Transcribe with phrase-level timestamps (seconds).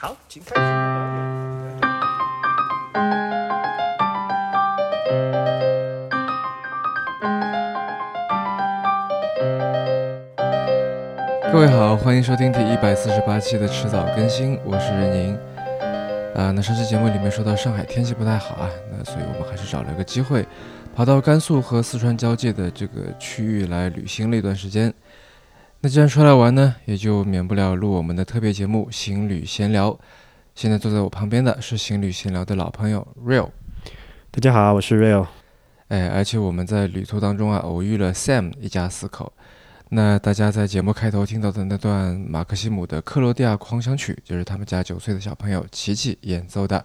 [0.00, 0.60] 好，请开始。
[11.52, 15.36] 各位好，欢迎收听第一百四十八期的迟早更新，我是任宁。
[16.36, 20.46] 啊，那上期节目里面说到上海天气不太好啊，那所以我们还是找了个机会，
[20.94, 24.94] 跑到甘肃和四川交界的这个区域来旅行了一段时间。
[25.80, 29.92] 那既然出来玩呢，也就免不了录我们的特别节目《行旅闲聊》。
[30.56, 33.48] 现在坐在我旁边的是《行旅闲聊》的老朋友 Real。
[34.32, 35.28] 大家好，我是 Real。
[35.86, 39.32] 哎，而且我们在旅途当中啊，偶遇了 Sam 一家四口。
[39.90, 46.84] 那大家在节目开头听到的那段马克西姆的《克罗地亚狂想曲》，就是他们家九岁的小朋友琪琪演奏的。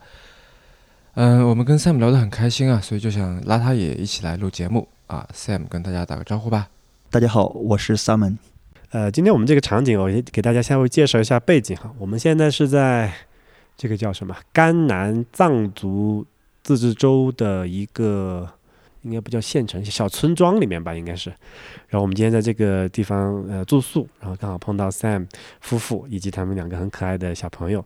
[1.15, 5.27] 嗯，我们跟 Sam 聊得很开心啊，所以就想拉他也一起来录节目啊。
[5.33, 6.67] Sam 跟大家打个招呼吧。
[7.09, 8.52] 大家好，我是 Simon。
[8.93, 11.91] 呃，今天我们这个场景，我先给大家稍微介绍一下背景哈。
[11.97, 13.11] 我们现在是在
[13.75, 16.23] 这个叫什么甘南藏族
[16.61, 18.47] 自治州的一个。
[19.01, 21.29] 应该不叫县城，小村庄里面吧，应该是。
[21.89, 25.27] 然后我们今天在这个地方呃住宿，然后刚好碰到 Sam
[25.59, 27.83] 夫妇以及他们两个很可爱的小朋友。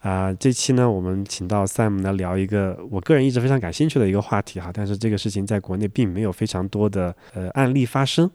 [0.00, 8.28] 啊，这期呢，我们请到 Sam 来聊一个我个人一直非常感兴趣的一个话题哈，但是这个事情在国内并没有非常多的呃案例发生。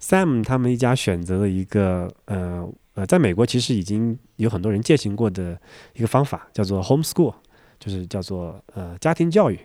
[0.00, 5.60] Sam 他们一家选择了一个呃呃，在美国其实已经有很多人践行过的
[5.94, 7.34] 一个方法，叫做 homeschool，
[7.78, 9.58] 就是叫做呃家庭教育。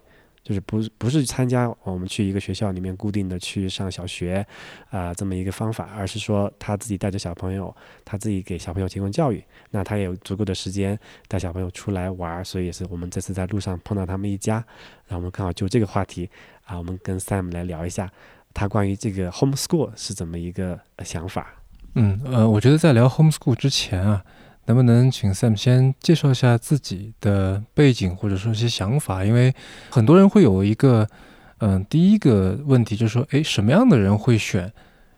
[0.44, 4.46] 就是不不是参加我们去一个学校里面固定的去上小学，
[4.90, 7.74] 啊这么一个方法，而是说他自己带着小朋友，
[8.04, 14.56] 他自己给小朋友提供教育，那他也有足够的时间带小朋友出来玩儿，所以也是我们这次在路上碰到他们一家，
[15.08, 16.30] 然后我们刚好就这个话题
[16.66, 18.12] 啊，我们跟 Sam 来聊一下
[18.54, 21.48] 他关于这个 homeschool 是怎么一个想法。
[21.96, 24.24] 嗯呃，我觉得在聊 homeschool 之前啊。
[24.66, 29.26] 能不能请 Sam 先介绍一下自己的背景或者说一些想法？
[29.26, 29.54] 因为
[29.90, 31.06] 很多人会有一个，
[31.58, 34.72] 嗯，第一个问题就是说，诶，什么样的人会选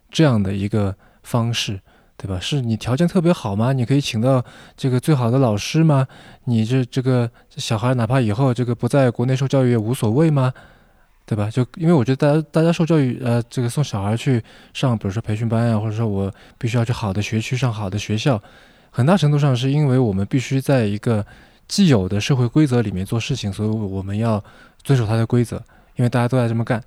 [0.10, 1.80] 这样的一个方式，
[2.18, 2.40] 对吧？
[2.40, 3.72] 是你条件特别好吗？
[3.72, 4.44] 你可以请到
[4.76, 6.08] 这个最好的老师吗？
[6.46, 10.52] 你这这个小孩哪怕以后这个不在国内受教育也无所谓吗？
[11.26, 11.50] 对吧？
[11.50, 14.44] 就因为我觉得大家大家受教育，呃，这个送小孩去
[14.74, 18.42] 上，比如说培训班呀，或者说我必须要去好的学区上好的学校。
[18.92, 21.26] 很大程度上是因为我们必须在一个
[21.68, 24.44] 既有的社会规则里面做事情，所以我们要
[24.84, 25.58] 遵守它的规则，
[25.96, 26.82] 因为大家都在这么干。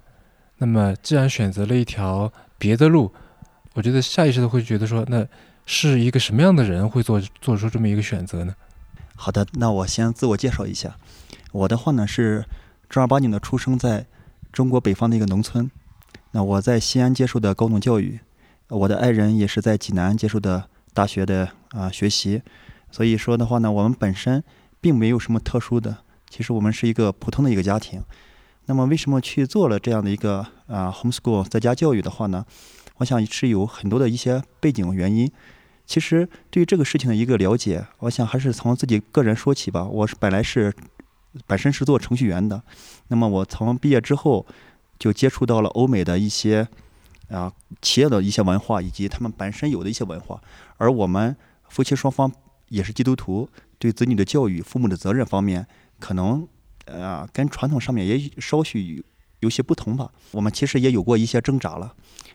[0.58, 3.12] 那么，既然选择了一条别的路，
[3.74, 5.26] 我觉得下意识的会觉得说，那
[5.66, 8.54] 是一个什么样的人会做做出这么一个选择呢？
[9.14, 10.96] 好的，那我先自我介绍一下，
[11.52, 12.44] 我的话呢是
[12.88, 14.06] 正儿八经的出生在
[14.58, 15.70] 中国北方的一个农村。
[16.32, 18.18] 那我在西安接受的高等教育，
[18.66, 20.68] 我的爱人也是在济南接受的。
[20.92, 22.42] 大学的啊学习，
[22.90, 24.42] 所以说的话呢，我们本身
[24.80, 25.98] 并没有什么特殊的，
[26.28, 28.02] 其实我们是一个普通的一个家庭。
[28.66, 32.44] 那么为什么去做了这样的一个啊 homeschool 在家教育的话呢？
[32.96, 35.30] 我想是有很多的一些背景原因。
[35.86, 39.84] 其实对于这个事情的一个了解，我想还是从自己个人说起吧。
[39.84, 40.74] 我是本来是
[41.46, 42.62] 本身是做程序员的，
[43.08, 44.46] 那么我从毕业之后
[44.98, 46.68] 就接触到了欧美的一些。
[47.28, 47.52] 啊，
[47.82, 50.40] 企业的一些文化以及他们本身有的一些文化，
[50.78, 51.36] 而我们
[51.68, 52.32] 夫妻双方
[52.70, 53.46] 也是基督徒，
[53.78, 55.66] 对子女的教育、父母的责任方面，
[55.98, 56.48] 可能
[56.86, 59.04] 呃跟传统上面也稍许
[59.40, 60.10] 有些不同吧。
[60.30, 61.94] 我们其实也有过一些挣扎了，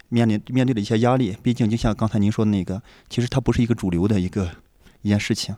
[0.09, 1.35] 面临面对的一些压力。
[1.41, 4.47] 毕竟就像刚才您说的那个，其实它不是一个主流的一个
[5.01, 5.55] 一件事情。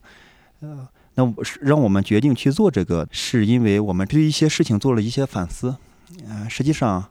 [0.62, 5.76] 呃，那让我们决定去做这个，是因为我们对一些事情做了一些反思。
[6.28, 7.10] 呃，实际上，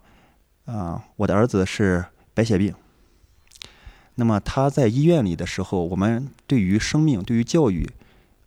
[0.67, 2.05] 啊，我的儿子是。
[2.37, 2.75] 白血病。
[4.17, 7.89] 那么他在医院里的时候，我们对于生命、对于教育，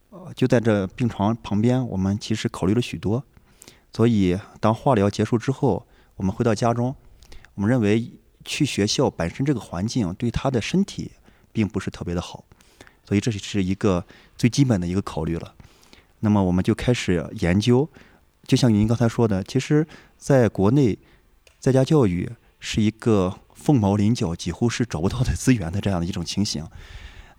[0.10, 3.24] 呃，就在这病床旁边，我们其实考虑了许多。
[3.94, 5.88] 所以，当化疗结束之后，
[6.18, 6.94] 我们回到家中，
[7.56, 8.12] 我们认为
[8.44, 11.12] 去学校本身这个环境对他的身体
[11.54, 12.44] 并不是特别的好，
[13.08, 14.06] 所以这是是一个
[14.38, 15.54] 最基本的一个考虑了。
[16.20, 17.90] 那么我们就开始研究，
[18.46, 19.88] 就像您刚才说的，其实
[20.18, 20.98] 在国内
[21.60, 23.40] 在家教育是一个。
[23.58, 26.64] 凤毛麟角，几乎是找不到的资源的这样的一种情形，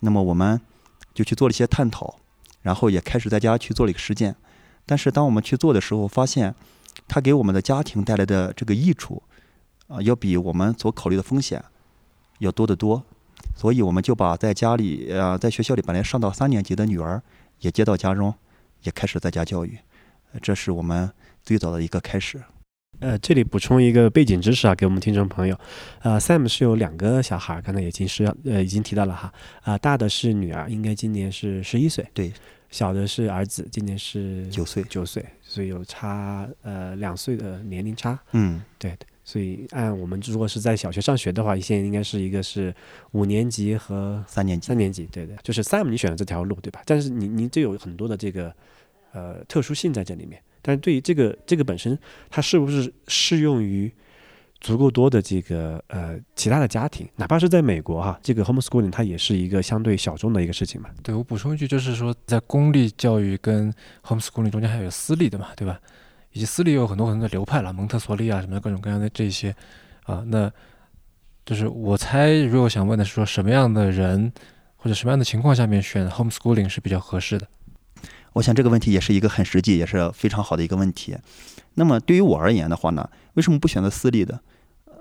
[0.01, 0.61] 那么我们
[1.15, 2.19] 就去做了一些探讨，
[2.61, 4.35] 然后也开始在家去做了一个实践。
[4.85, 6.57] 但是当我们去做的时候，发现
[7.07, 9.23] 它给我们的家庭带来的这个益处
[9.87, 11.65] 啊，要比我们所考虑的风险
[12.41, 13.05] 要多得多。
[13.59, 17.21] 所以我们就把在家里呃，在学校里本来上到三年级的女儿
[17.59, 18.33] 也接到家中，
[18.85, 19.77] 也开始在家教育。
[20.41, 21.11] 这是我们
[21.43, 22.41] 最早的一个开始。
[23.01, 25.59] 呃，这里补充一个背景知识啊，给我们听众朋友，
[26.03, 29.33] 呃，Sam 是有两个小孩，刚才已经是呃已经提到了哈，
[29.63, 32.33] 啊，大的是女儿，应该今年是十一岁，对，
[32.71, 38.17] 小的是儿子，今年是九岁，九岁，所以有差呃两岁的年龄差。
[38.33, 42.75] 嗯，对的，所以按我们如果是在小学上学的话，现在应该是一个是
[43.11, 46.81] 五年级和三年级三，年级，对的，就是 Sam 你选的这条路，对吧？
[46.87, 48.51] 但是你你这有很多的这个
[49.13, 51.99] 呃特殊性在这里面，但是对于这个这个本身，
[52.31, 53.93] 它是不是适用于
[54.63, 60.89] 足够多的这个呃其他的家庭，哪怕是在美国哈，这个 homeschooling 它也是一个相对小众的一个事情嘛。
[61.03, 63.71] 对我补充一句，就是说在公立教育跟
[64.03, 65.79] homeschooling 中间还有私立的嘛，对吧？
[66.33, 69.55] 以及私立有很多很多的流派了，蒙特梭利啊什么各种各样的这些
[70.05, 70.51] 啊，那
[71.45, 74.33] 就是我猜，如果想问的是说什么样的人
[74.77, 77.49] 或者什么样的情况下面选 homeschooling 是比较合适的？
[78.35, 81.17] 我想这个问题也是一个很实际，也是非常好的一个问题。
[81.75, 84.41] 那么对于我而言的话呢，为什么不选择私立的？
[84.85, 84.95] 呃，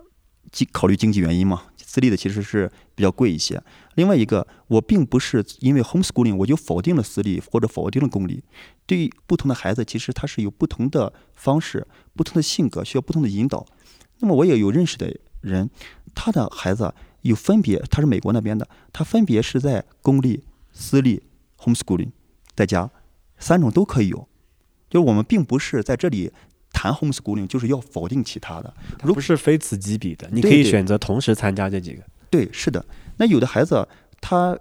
[0.51, 1.63] 经考虑经济原因嘛，
[1.97, 3.59] 私立的其实是比较贵一些。
[3.95, 8.43] 另外一个，我并不是因为 homeschooling 我就否定了私立或者否定了公立。
[8.85, 13.65] 对于不同的孩子，其实他是有不同的方式、不同的性格，需要不同的引导。
[14.19, 15.11] 那么我也有认识的
[15.41, 15.71] 人，
[16.13, 21.23] 他的孩子有分别，他是美国那边的，他分别是在公立、私立、
[21.57, 22.11] homeschooling
[22.55, 22.91] 在家
[23.39, 24.27] 三种都可以有。
[24.87, 26.31] 就是我们并不是在这里
[26.87, 28.73] 谈 homeschooling，就是要否定其他的。
[29.03, 32.03] 如不是非此即彼的，你可以选择同时参加这几个。
[32.29, 32.83] 对，是的。
[33.17, 33.87] 那有的孩子
[34.21, 34.57] 他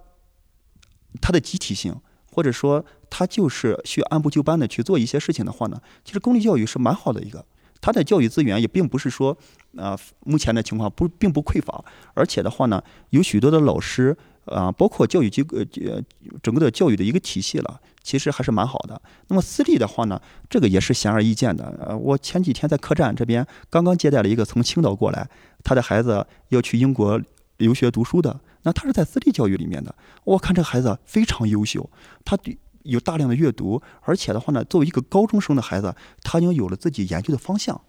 [1.21, 1.95] 他的集体性，
[2.31, 7.45] 或者说他就是需要按部就班的去做一些事情的话呢，其实公立教育是蛮好的一个。
[7.79, 9.37] 他的教育资源也并不是说，
[9.75, 11.85] 呃，目前的情况不并不匮乏，
[12.15, 16.01] 而且的话呢，有许多的老师啊、包括教育机构呃
[16.41, 19.01] 整个的教育的一个体系了，其实还是蛮好的。
[19.27, 21.65] 那么私立的话呢，这个也是显而易见的。
[21.85, 25.29] 呃，我前几天在客栈这边刚刚接待了一个从青岛过来，
[25.61, 27.21] 他的孩子要去英国
[27.57, 29.93] 留学读书的，那他是在私立教育里面的。
[30.23, 31.89] 我看这孩子非常优秀，
[32.23, 35.93] 他对有大量的阅读，而且的话呢，作为一个高中生的孩子，
[36.23, 37.81] 他已经有了自己研究的方向，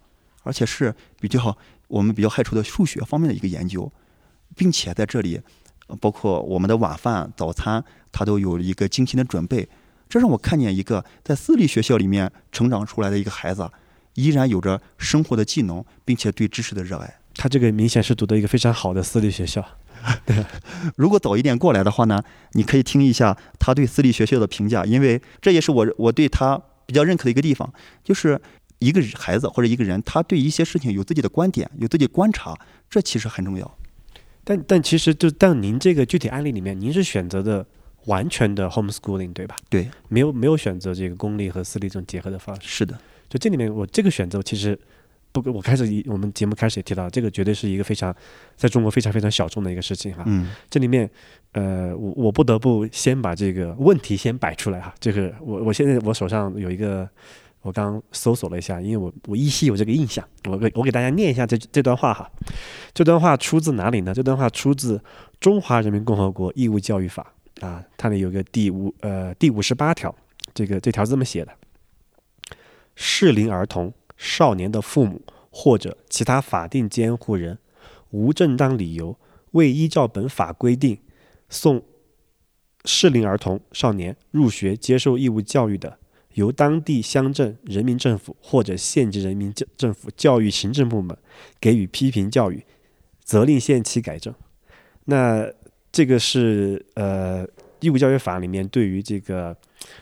[0.43, 1.57] 而且是比较
[1.87, 3.89] 我们比较害处的数学方面的一个研究，
[4.57, 5.39] 并且在这里，
[6.01, 7.81] 包括我们的晚饭、早餐，
[8.11, 9.69] 他都有一个精心的准备。
[10.09, 13.69] 这让我看见一个在私立学校里面成长出来的一个孩子，
[14.15, 17.19] 依然有着生活的技能，并且对知识的热爱。
[17.35, 19.63] 他这个明显是读的一个非常好的私立学校。
[20.25, 20.45] 对
[20.95, 22.23] 如果早一点过来的话呢，
[22.53, 27.71] 你可以听一下他对私立学校的评价，因为这也是我我对他比较认可的一个地方，
[28.03, 28.41] 就是
[28.79, 32.57] 一个孩子或者一个人，他对一些事情有自己的观点，有自己观察，
[32.89, 33.77] 这其实很重要。
[34.45, 37.65] 但但其实就但您这个具体案例里面，您是选择的
[38.05, 39.55] 完全的 homeschooling 对吧？
[39.69, 42.67] 对，没有没有选择这个公立和私立这种结合的方式。
[42.67, 42.97] 是的，
[43.29, 44.77] 就这里面我这个选择其实
[45.31, 48.15] 不，我开始一我们节目开始也提到，这个绝对是一个非常
[48.55, 50.23] 在中国非常非常小众的一个事情哈。
[50.25, 51.09] 嗯，这里面，
[51.51, 54.93] 呃，我我不得不先把这个问题先摆出来哈。
[54.99, 57.07] 这个我我现在我手上有一个，
[57.61, 62.27] 我刚刚搜索了一下，因为我我依稀有这个印象，我给我给大家念一下这这段话哈。
[62.93, 64.13] 这段话出自哪里呢？
[64.13, 64.97] 这段话出自
[65.39, 67.23] 《中华人民共和国义务教育法》
[67.59, 70.13] 啊，它里有个第五呃第五十八条，
[70.53, 71.51] 这个这条是这么写的：
[72.95, 77.57] 适龄儿童、少年的父母或者其他法定监护人，
[78.11, 79.17] 无正当理由
[79.51, 80.97] 未依照本法规定
[81.49, 81.83] 送
[82.85, 85.97] 适龄儿童、少年入学接受义务教育的，
[86.35, 91.17] 由当地乡镇人民政府或者县级人民政政府教育行政部门
[91.59, 92.63] 给予批评教育，
[93.23, 94.33] 责令限期改正。
[95.05, 95.51] 那
[95.91, 97.45] 这个是呃
[97.79, 99.55] 义务教育法里面对于这个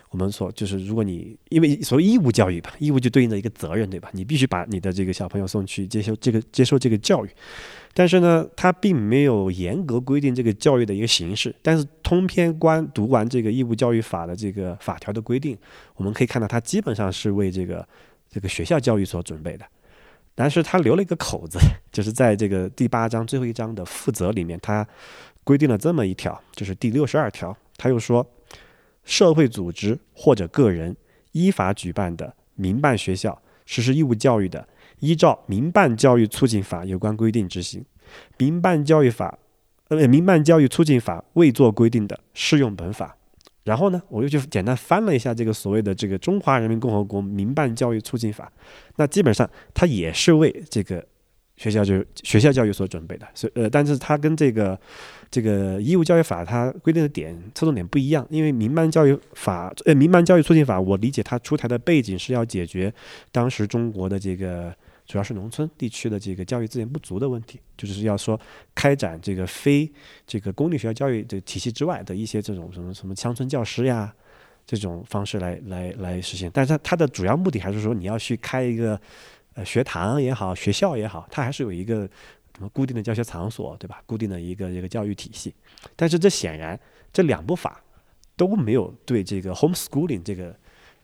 [0.09, 4.09] 我们所就是如果你因为所谓义务教育吧，义务就对应着一个责任，对吧？
[4.13, 7.29] 你必须把你的这个小朋友送去接受这个接受这个教育。
[7.93, 11.53] 但是呢，它并没有严格规定这个教育的一个形式。
[11.61, 15.57] 但是通篇观读完这个义务教育法的这个法条的规定，
[15.95, 17.87] 我们可以看到它基本上是为这个
[18.29, 19.65] 这个学校教育所准备的。
[20.35, 21.57] 但是它留了一个口子，
[21.91, 24.87] 就是在这个第八章最后一章的负责里面，它
[25.47, 28.29] 规定了这么一条，就是第六十二条，他又说，
[29.05, 30.93] 社会组织或者个人
[31.31, 34.67] 依法举办的民办学校实施义务教育的，
[34.99, 37.85] 依照《民办教育促进法》有关规定执行。
[38.37, 39.39] 民办教育法，
[39.87, 43.15] 呃，民办教育促进法未做规定的，适用本法。
[43.63, 48.51] 然后呢，我又去简单翻了一下这个所谓的这个《中华人民共和国民办教育促进法》，
[48.97, 51.05] 那基本上它也是为这个
[51.57, 54.79] 学校就学校教育所准备的，所以呃，但是它跟这个
[55.29, 62.93] 这个义务教育法它规定的点侧重点不一样，因为民办教育法呃民办教育促进法，我理解它出台的背景是要解决
[63.31, 64.73] 当时中国的这个
[65.07, 68.39] 主要是农村地区的这个教育资源不足的问题，就是要说
[68.75, 69.91] 开展这个非
[70.27, 74.13] 这个公立学校教育的体系之外的一些这种什么什么乡村教师呀，
[74.65, 76.51] 这种方式来来来实现。
[76.53, 78.99] 但是它的主要目的还是说你要去开一个
[79.65, 82.01] 学堂也好，学校也好，它还是有一个
[82.55, 84.01] 什么固定的教学场所，对吧？
[84.05, 85.53] 固定的一个一个教育体系。
[85.95, 86.79] 但是这显然
[87.11, 87.81] 这两部法
[88.35, 90.55] 都没有对这个 homeschooling 这个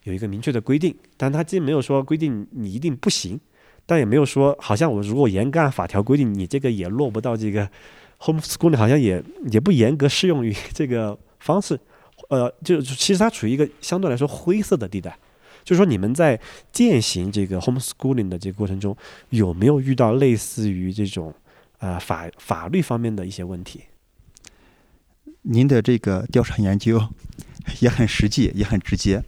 [0.03, 3.39] 有一个明确的规定，但它既没有说规定你一定不行。
[3.85, 7.69] 但也没有说，好像我如果严格按法条规定，你这个也落不到这个
[8.19, 11.77] homeschooling，好像也也不严格适用于这个方式。
[12.29, 15.17] 呃，就其实它处于一个相对来说灰色的地带。
[15.63, 16.39] 就是说，你们在
[16.71, 18.95] 践行这个 homeschooling 的这个过程中，
[19.29, 21.33] 有没有遇到类似于这种
[21.79, 23.83] 呃法法律方面的一些问题？
[25.43, 27.01] 您的这个调查研究
[27.81, 29.23] 也很实际，也很直接。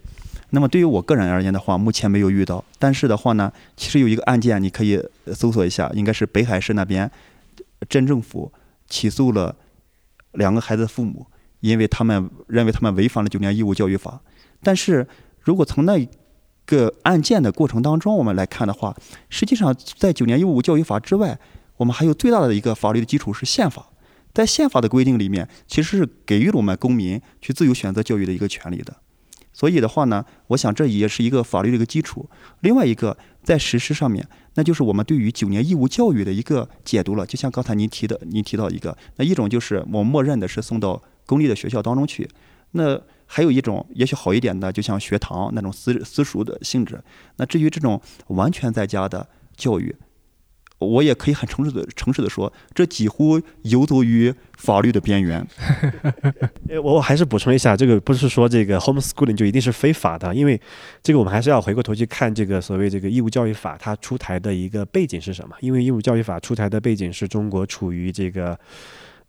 [0.50, 2.64] 那么对于我个人而言的话，目前没有遇到。
[2.78, 5.02] 但是的话呢，其实有一个案件，你可以
[5.34, 7.10] 搜索一下，应该是北海市那边
[7.88, 8.52] 镇政府
[8.88, 9.54] 起诉了
[10.32, 11.26] 两个孩子的父母，
[11.60, 14.20] 因为他们认为他们违反了九年义务教育法。
[14.62, 15.06] 但是
[15.40, 15.98] 如果从那
[16.66, 18.94] 个案件的过程当中我们来看的话，
[19.30, 21.38] 实际上在九年义务教育法之外，
[21.78, 23.88] 我们还有最大的一个法律的基础是宪法。
[24.34, 28.94] 在宪法的规定里面，其实是给予了我们公民去自由选择教育的一个权利的。
[29.50, 32.28] 所以的话呢，我想这也是一个法律的一个基础。
[32.60, 37.24] 另外一个在实施上面，那就是我们对于九年义务教育的一个解读了。
[37.24, 42.28] 就像刚才您提的，您提到一个，那一种就是我默认的是送到公立的学校当中去。
[42.72, 46.98] 那还有一种也许好一点的，就像学堂那种私私塾的性质。
[47.36, 49.94] 那至于这种完全在家的教育。
[50.78, 55.42] 我也可以很诚实的、诚实的说，这几乎游走于法律的边缘。
[56.84, 60.60] 我，我还是补充一下，这个不是说这个 homeschooling 就一定是非法的，因为
[61.02, 65.56] 这个我们还是要回过头去看这个所谓这个义务教育法它出台的一个背景是什么？
[65.60, 68.60] 因为义务教育法出台的背景是中国处于这个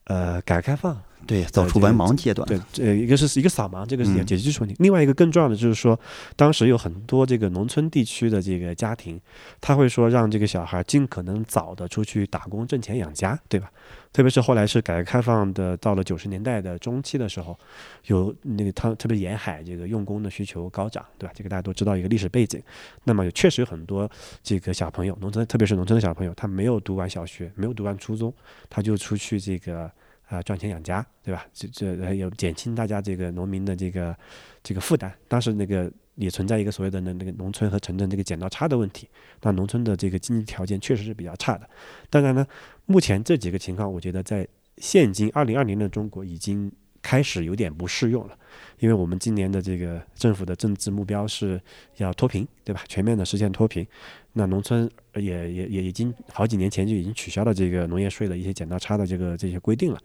[0.08, 1.02] 呃改革开放。
[1.26, 2.48] 对，走出文盲阶段。
[2.48, 4.76] 对，这一个是一个扫盲，这个是解决基础问题。
[4.80, 6.00] 另外一个更重要的就是说，
[6.38, 9.20] 当时有很多这个农村地区的这个家庭，
[9.60, 13.70] 他会说让这个小孩尽可能早的出去打工挣钱养家，对吧？
[14.14, 17.60] 特别是后来是改革开放的，到了九十年代的中期的时候，
[18.06, 21.34] 有那个他特别沿海这个用工的需求高涨，对吧？
[21.36, 22.62] 这个大家都知道一个历史背景。
[23.04, 24.10] 那么确实有很多
[24.42, 28.34] 这个小朋友，农村特别是农村的小朋友，他没有读完小学，没有读完初中，
[28.70, 29.92] 他就出去这个。
[30.28, 31.46] 啊，赚钱养家，对吧？
[31.54, 34.16] 这这还有减轻大家这个农民的这个
[34.62, 35.14] 这个负担。
[35.28, 39.08] 当时那个也存在一个所谓的那那个农村和城镇这个剪刀差的问题。
[39.42, 41.70] 那农村的这个经济条件确实是比较差的。
[42.10, 42.46] 当然呢，
[42.86, 46.72] 目前这几个情况，我觉得在现今二零二零的中国已经
[47.08, 48.38] 开始有点不适用了。
[48.80, 51.60] 因为我们今年的这个政府的政治目标是
[51.98, 52.84] 要脱贫，对吧？
[52.88, 53.86] 全面的实现脱贫。
[54.34, 60.00] 那农村也也也已经好几年前就已经取消了这个农业税的一些剪刀差的这个这些规定了。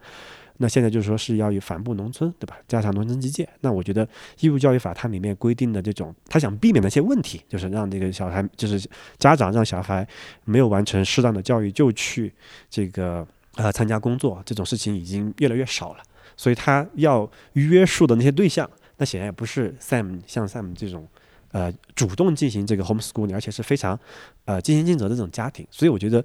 [0.58, 2.56] 那现在就是说是要有反哺农村，对吧？
[2.68, 3.46] 加强农村基建。
[3.60, 4.08] 那我觉得
[4.40, 10.06] 义务教育法它里面规定的这种，他想避免的一些问题，就是让这个小孩，就是家长让小孩
[10.44, 12.32] 没有完成适当的教育就去
[12.70, 16.02] 这个呃参加工作，这种事情已经越来越少了。
[16.36, 21.06] 所以他要约束的那些对象，那显然也不是 Sam 像 Sam 这种，
[21.52, 23.98] 呃，主动进行这个 homeschooling，而且是非常，
[24.44, 25.66] 呃，尽心尽责的这种家庭。
[25.70, 26.24] 所以我觉得，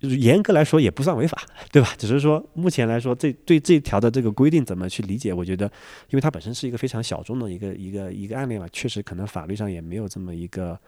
[0.00, 1.40] 就是严格来说也不算违法，
[1.72, 1.88] 对吧？
[1.96, 5.32] 只是说目前来说，这对这条的这个规定怎么去理解？
[5.32, 5.66] 我觉得，
[6.10, 10.78] 因为它本身是一个非常小众的一个一个一个案例嘛，确实可能法律上也没有这么一个，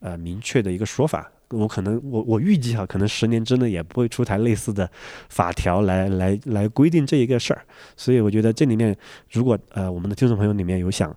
[0.00, 1.30] 呃，明确的一个说法。
[1.50, 4.90] 我可能我我预计哈，可能十年之内也不会出台类似的
[5.28, 7.62] 法条来来来规定这一个事儿，
[7.96, 8.96] 所以我觉得这里面
[9.30, 11.16] 如果呃我们的听众朋友里面有想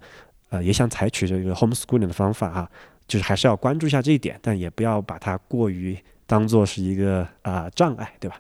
[0.50, 2.72] 呃也想采取这个 homeschooling 的方法哈，
[3.08, 5.98] 就是还是要关注一下这一点，但也不要把它过于
[6.30, 8.40] 当做是一个啊障碍，对吧？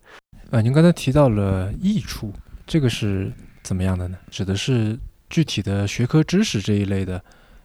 [0.51, 2.31] 呃，您刚才提到了益处，
[2.67, 4.17] 这个是怎么样的呢？
[4.29, 4.95] 指的是
[5.27, 7.19] 具体的学科知识这一类的，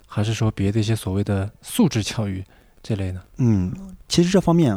[0.07, 2.43] 还是说别的一些所谓的素质教育？
[2.83, 3.23] 这类呢？
[3.37, 3.71] 嗯，
[4.09, 4.75] 其实这方面，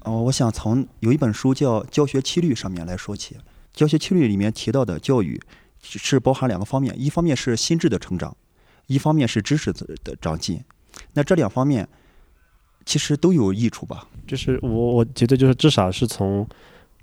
[0.00, 3.36] 呃，我想从有一本书叫《教学七律》上面来说起。
[3.72, 5.40] 教学七律里面提到的教育
[5.80, 8.36] 是包含两个方面，一方面是心智的成长，
[8.88, 10.60] 一方面是知识的的长进。
[11.12, 11.88] 那这两方面
[12.88, 14.08] 其实都有益处吧？
[14.26, 16.38] 就是我我觉得就是至少是从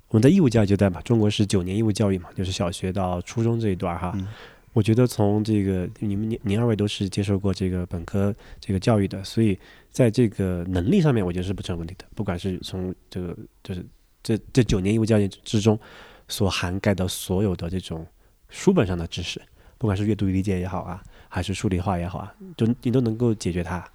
[0.08, 4.12] 我们的义务教育阶段吧，中国是九年义务教育嘛，就是小学到初中这一段哈。
[4.72, 9.56] 我觉得从这个你们您您二位都是接受过这个本科这个教育的，所以
[9.92, 12.04] 在这个能力上面，我觉得是不成问题的。
[12.16, 13.86] 不管是从这个就是
[14.24, 15.78] 这这九年义务教育之中
[16.26, 18.04] 所涵盖的所有的这种
[18.48, 19.40] 书本上的知识，
[19.78, 23.88] 不管是阅读理解也好啊，还是数理化也好啊，就你都能够解决它。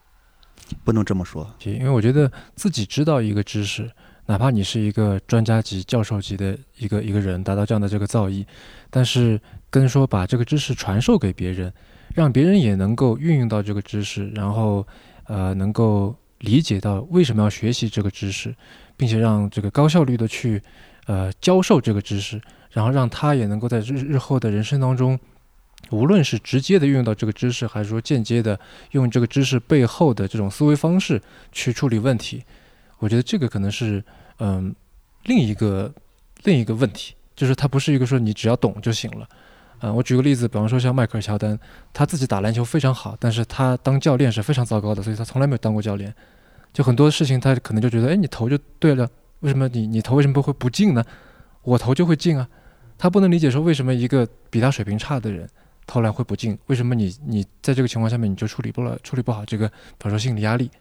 [0.83, 3.89] 不能这么说，因为我觉得自己知道一个知识，
[4.25, 8.45] 哪怕你是一个专家级、教授级的一个一个人，达到这样的这个造诣，
[8.89, 9.39] 但是。
[9.71, 11.71] 跟说把这个知识传授给别人，
[12.13, 14.85] 让别人也能够运用到这个知识，然后
[15.27, 18.53] 呃能够理解到为什么要学习这个知识，
[18.97, 20.61] 并且让这个高效率的去
[21.05, 25.17] 呃教授这个知识，然后让他也能够在日日后的人生当中，
[25.91, 28.59] 无论是直接的运用到这个知识，还是说间接的
[28.91, 31.21] 用这个知识背后的这种思维方式
[31.51, 32.43] 去处理问题，
[32.99, 34.03] 我觉得这个可能是
[34.39, 34.73] 嗯
[35.25, 35.93] 另一个
[36.43, 39.27] 另一个问题，就是它不是一个说你只要懂就行了。
[39.83, 41.57] 嗯，我举个例子，比方说像迈克尔乔丹，
[41.91, 46.13] 他自己打篮球非常好，但是他当教练是非常糟糕的，所以他从来没有当过教练。
[46.71, 51.03] 就很多事情他可能就觉得，哎，你投就对了，为什么你你投为什么不会不进呢？
[51.63, 52.47] 我投就会进啊。
[52.97, 55.49] 他不能理解说为什么一个比他水平差的人
[55.91, 60.71] 后来会不进，为什么你你在这个情况下面你就处理不了处理不好这个，比如说心理压力，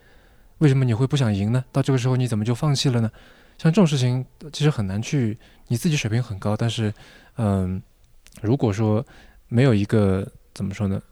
[0.59, 1.64] 为什么你会不想赢呢？
[1.73, 3.11] 到这个时候你怎么就放弃了呢？
[3.59, 5.37] 像这种事情其实很难去，
[5.69, 6.93] 你自己水平很高，但是
[7.37, 7.83] 嗯。
[8.40, 9.05] 如果说
[9.49, 11.02] 没有一个怎么说呢，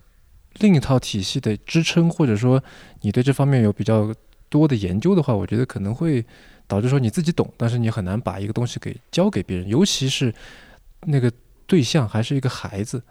[0.61, 2.63] 另一套体系的支撑，或者说
[3.01, 4.15] 你对这方面有比较
[4.49, 6.25] 多的研究的话，我觉得可能会
[6.69, 10.33] 导致说你自己懂，但是你很难把一个东西给教给别人，尤其是
[11.07, 11.31] 那个
[11.67, 13.03] 对象还是一个孩子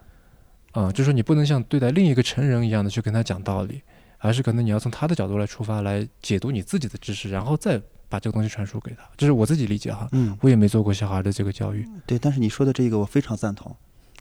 [0.72, 3.82] 啊，就是说你不能像对待另一个成人一样的去跟他讲道理，
[4.18, 9.08] 而是可能你要从他的角度来出发来解读你自己的知识，然后再把这个东西传输给他。
[9.16, 13.74] 这是我自己理解哈，嗯，我也没做过小孩的这个教育，对，但是你说的这个我非常赞同。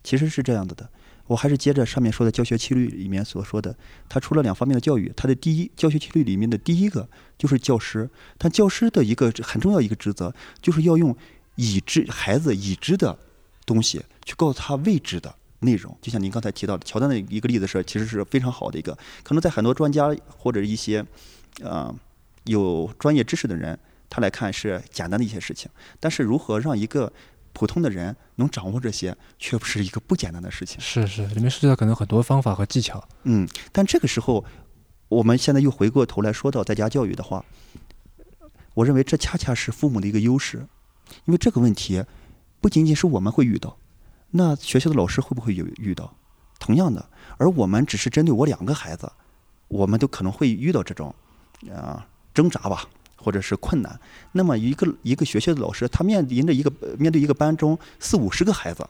[0.03, 0.87] 其实是这样子的，
[1.25, 3.75] 我还是接着上面说的教学纪律里面所说的，
[4.07, 11.13] 它除了两方面的教育，它的第一教学纪律里面的第一个就是教师，但教师的一个很重要一个职责，就是要用
[11.55, 13.19] 已知孩子已知的
[13.65, 15.97] 东西去告诉他未知的内容。
[16.01, 21.05] 就像您刚才提到的乔丹的一个例子是，其实是非常好的一个，可能在很多专家或者一些
[21.61, 21.93] 呃
[22.45, 23.77] 有专业知识的人，
[24.09, 27.11] 他来看是简单的一些事情，但是如何让一个
[27.53, 30.79] 普通的人能掌握这些，却不是一个不简单的事情。
[30.79, 33.03] 是是，里面涉及到可能很多方法和技巧。
[33.23, 34.45] 嗯，但这个时候，
[35.09, 37.43] 我们现在又回过头来说到在家教育的话，
[38.75, 40.67] 我认为这恰恰是父母的一个优势，
[41.25, 42.03] 因为这个问题
[42.61, 43.75] 不仅仅是我们会遇到，
[44.31, 46.13] 那学校的老师会不会有遇到？
[46.59, 49.11] 同样的，而我们只是针对我两个孩子，
[49.67, 51.13] 我们都可能会遇到这种
[51.73, 52.87] 啊挣扎吧。
[53.19, 53.99] 或者是困难，
[54.33, 58.87] 那么一个一个学校的老师，他面临着一个面对一个班中四五十个孩子，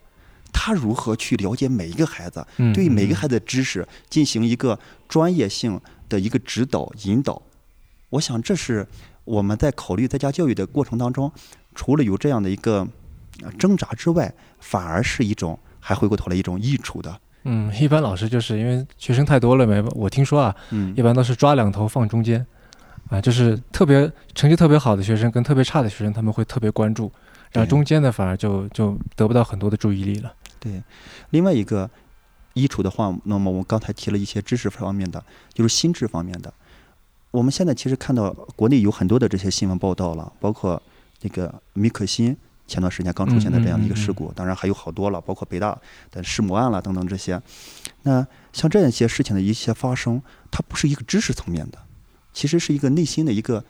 [0.52, 2.46] 他如何去了解每一个孩子，
[2.76, 7.42] 对每个孩子的知识进行一个专业性的一个指导引导？
[8.10, 8.86] 我想这是
[9.24, 11.32] 我们在考虑在家教育的过程当中，
[11.74, 12.86] 除了有这样的一个
[13.58, 17.20] 挣扎之外，反而是一种还回过头来一种益处的。
[17.44, 19.82] 嗯，一般老师就是因为学生太多了没？
[19.96, 22.46] 我听说啊，嗯，一般都是抓两头放中间。
[23.10, 27.10] 啊，就是特别成绩特别好的学生跟特别差的学生，他们会特别关注，
[27.54, 30.34] 然后中间的反而就就得不到很多的注意力了。
[30.60, 30.84] 对，
[31.30, 31.90] 另外一个
[32.52, 35.24] 益处的话，那么我刚才提了一些知识方面的，
[35.54, 36.54] 就是心智方面的。
[37.32, 40.82] 我们现在其实看到国内有很多的这些新闻报道了，包括
[41.22, 42.36] 那个米可欣
[42.68, 45.76] 前段时间刚出现的这样的一个事故，当然还有好多了，包括北大
[46.12, 47.42] 的弑母案了等等这些。
[48.04, 51.80] 那像这样一些事情的一些发生，它不是一个知识层面的。
[52.34, 53.64] 其实是一个内心的一个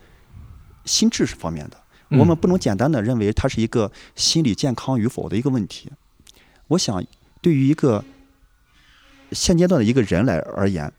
[0.84, 1.80] 心智方面的，
[2.10, 5.90] 我们不能简单的认为它是一个心理健康与否的一个问题。
[6.66, 7.02] 我想，
[7.40, 8.04] 对于一个
[9.32, 10.92] 现阶段的一个人来而言，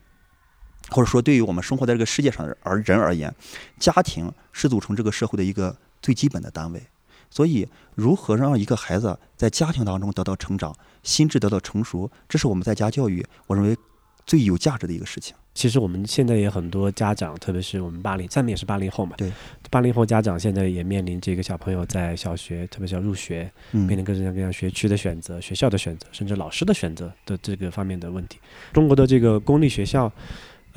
[0.88, 3.32] 或者说对于我们生活在这个世界上而人而言，
[3.78, 6.82] 家庭是组成这个社会的一个最基本的单位。
[7.30, 13.76] 所以，如何让一个孩子在家庭当中得到成长，心智得到成熟，这是我们在家教育我认为
[14.26, 15.34] 最有价值的一个事情。
[15.52, 19.16] 其实我们现在也很多家长，特别是我们八零，下面也是八零后嘛。
[19.16, 19.32] 对，
[19.68, 28.38] 八零后家长现在也面临这个小朋友在小学，特别是要入学，面临各种各样学区的选择、学校的选择，甚至老师的选择的这个方面的问题。
[28.72, 30.10] 中国的这个公立学校，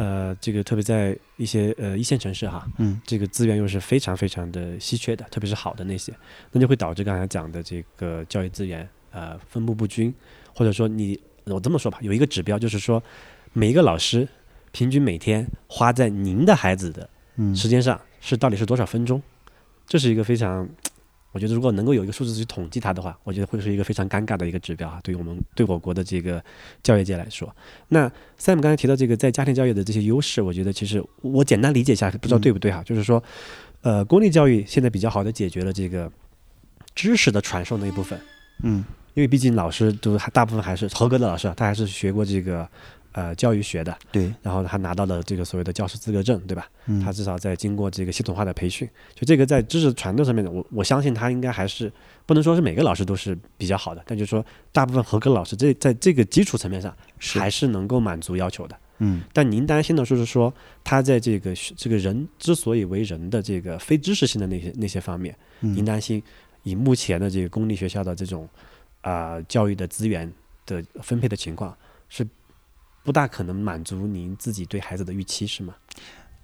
[0.04, 6.14] 呃，这个特别在一些呃一线城市哈，嗯，这个资源又是非常非常的稀缺的，特别是好的那些，
[6.52, 10.14] 那就会导致刚才讲的这个教育资源呃分布不均，
[10.54, 13.02] 或者说你我这么说吧，有一个指标就是说
[13.54, 14.28] 每一个老师。
[14.76, 17.08] 平均每天花在您的孩子的
[17.56, 19.22] 时间上是到底是多少分钟？
[19.86, 20.68] 这是一个非常，
[21.34, 25.02] 我觉得如果能够有一个数字去统计它的话，我觉得会是一个非常尴尬的一个指标啊。
[25.04, 26.42] 对于我们对我国的这个
[26.82, 27.54] 教育界来说，
[27.90, 28.08] 那
[28.40, 32.82] Sam 刚才提到这个在家庭教育的这些优势，我觉得其实我简单理解一下，不知道对不对哈？
[32.84, 33.22] 就是说，
[33.82, 36.10] 呃，公立教育现在比较好的解决了这个
[36.96, 38.18] 知识的传授那一部分，
[38.62, 42.70] 嗯，因为毕竟老师都还大部分还是合格的老师，他还是学过这个。
[43.14, 46.70] 呃教育学的，对，然后他拿到了这个所谓的教师资格证，对吧？
[46.86, 51.92] 嗯，他至少在经过这个系统化的培训，就这个在知识传递上面，我我相信他应该还是
[52.26, 58.78] 不能说是每个老师都是比较好的，但就是说大部分合格老师这在这个基础层面上还是能够满足要求的。
[58.98, 59.24] 嗯。
[59.32, 66.22] 但您担心的就是说，他在这个这个人之所以为人的这个非知识性的那些那些方面，您嗯，担心
[66.64, 68.50] 以目前的这个公立学校的这种
[69.02, 70.32] 啊、教育的资源
[70.66, 71.76] 的分配的情况，
[72.08, 72.26] 是
[73.04, 75.76] 不大可能满足您自己对孩子的预期，是吗？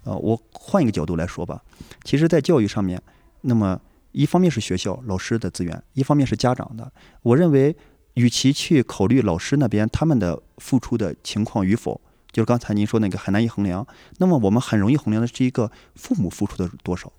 [0.04, 1.62] 呃，我换一个角度来说吧，
[2.04, 3.00] 其实，在教育上面，
[3.40, 3.80] 那么
[4.12, 6.92] 一方面是学校老师的资源，一方面是家长的。
[7.22, 7.74] 我认为，
[8.14, 12.00] 与其去考虑老师那边他们的付出的情况与否，
[12.32, 13.86] 就是刚才您说那个很难以衡量，
[14.18, 17.12] 那么我们很容易衡量的是一个父母付出的多少。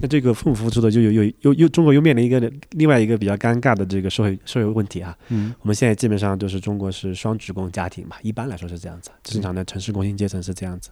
[0.00, 5.16] 那这个父母付出的就有有又又中国又面临一个另外一个比较尴尬的这个社会社会问题啊。
[5.28, 10.90] 嗯我们现在基本上就是中国是双职工家庭嘛，一般来说是这样子，正常的城市工薪阶层是这样子。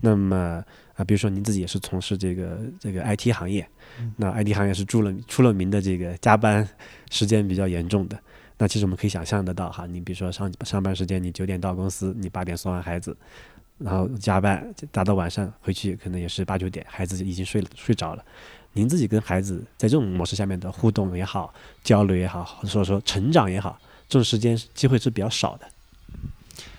[0.00, 0.62] 那么
[0.94, 3.66] 啊，比如说您自己也是从事这个这个 IT 行业，
[4.16, 6.68] 那 IT 行业是出了出了名的这个加班
[7.10, 8.18] 时间比较严重的。
[8.58, 13.16] 那其实我们可以想象得到哈，你比如说上上班时间你九点到公司，你八点送完孩子，
[13.80, 18.24] 然后加班打到晚上回去可能也是八九点，孩子已经睡了睡着了。
[18.74, 25.66] 您自己跟孩子在这种模式下面的互动也好，交流也好，或者说说成长也好，这种时间机会是比较少的。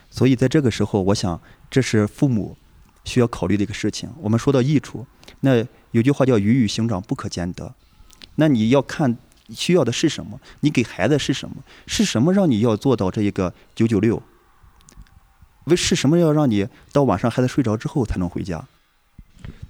[0.10, 2.56] 所以在这个时候，我想这是父母
[3.04, 4.10] 需要考虑的一个事情。
[4.22, 5.06] 我们说到益处，
[5.40, 7.74] 那有句话叫“鱼与熊掌不可兼得”，
[8.36, 9.18] 那你要看
[9.50, 14.22] 需要的是什么，你给孩子是什么，是什么让你要做到这一个九九六？
[15.66, 18.64] 为是什么要让你到晚上孩子睡着之后才能回家？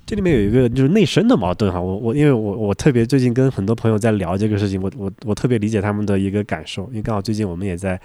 [0.03, 7.97] 这里面有一个就是内生的矛盾哈，我我因为我我特别最近跟很多朋友在聊这个事情，我我我特别理解他们的一个感受，因为刚好最近我们也在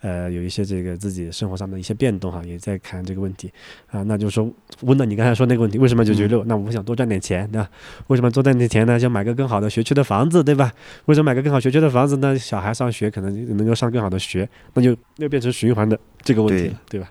[0.00, 3.52] 呃有一些这个自己生活上的一些变动哈，也在看这个问题
[3.86, 4.50] 啊，那就是说
[4.80, 6.42] 问到你刚才说那个问题，为什么九九六？
[6.44, 7.70] 那我想多赚点钱，对吧？
[8.08, 8.98] 为什么多赚点钱呢？
[8.98, 10.72] 想买个更好的学区的房子，对吧？
[11.04, 12.36] 为什么买个更好学区的房子呢？
[12.36, 17.08] 小孩上学可能能够上更好的学，那就又变成循环的这个问题了，对吧？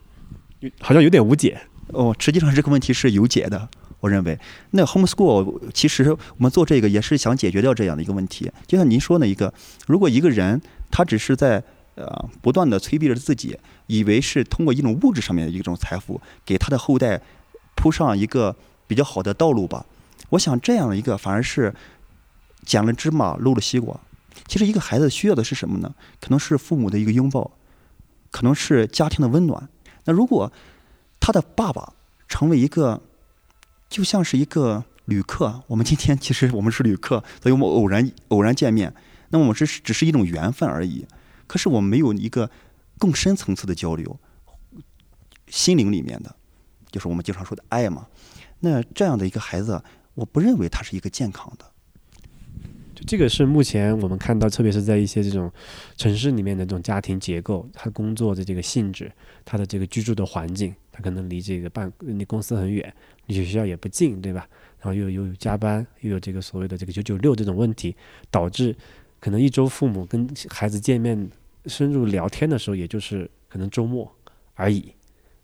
[0.80, 1.60] 好像有点无解。
[1.88, 3.68] 哦，实际上这个问题是有解的，
[4.00, 4.40] 我认为。
[4.72, 8.50] 那 homeschool 其实我们做这个也是想解决掉这样的一个问题。
[8.66, 9.54] 就像您说的一个，
[9.88, 11.62] 如果一个人他只是在
[11.96, 17.22] 呃不断的催逼着自己，以为是通过一种物质上面的一种财富给他的后代
[17.76, 18.56] 铺上一个
[18.88, 19.86] 比较好的道路吧，
[20.30, 21.74] 我想这样的一个反而是
[22.64, 24.00] 捡了芝麻漏了西瓜。
[24.48, 25.94] 其实一个孩子需要的是什么呢？
[26.22, 27.52] 可能是父母的一个拥抱，
[28.30, 29.68] 可能是家庭的温暖。
[30.06, 30.52] 那如果
[31.20, 31.94] 他的爸爸
[32.28, 33.02] 成为一个，
[33.90, 35.64] 就像是一个旅客。
[35.68, 38.94] 我们今天其实我们是旅客，所以我们偶然偶然见面，
[39.30, 41.06] 那么我们只是只是一种缘分而已。
[41.48, 42.50] 可是我们没有一个
[42.98, 44.20] 更深层次的交流，
[45.48, 46.36] 心灵里面的，
[46.92, 48.08] 就是我们经常说的爱嘛。
[48.62, 49.84] 那这样的一个孩子，
[50.14, 51.71] 我不认为他是一个健康的。
[53.06, 55.52] 这个是目前我们看到，特别是在一些这种
[55.98, 59.12] 城市里面的这种家庭结构，他工作的这个性质，
[59.44, 62.94] 他的这个居住的环境，他可能离这个办离公司很远，
[63.28, 64.48] 离学校也不近，对吧？
[64.80, 67.96] 然后又又有加班，又有这个所谓的这个九九六这种问题，
[68.30, 68.76] 导致
[69.20, 71.30] 可能一周父母跟孩子见面
[71.66, 74.12] 深入聊天的时候，也就是可能周末
[74.56, 74.94] 而已。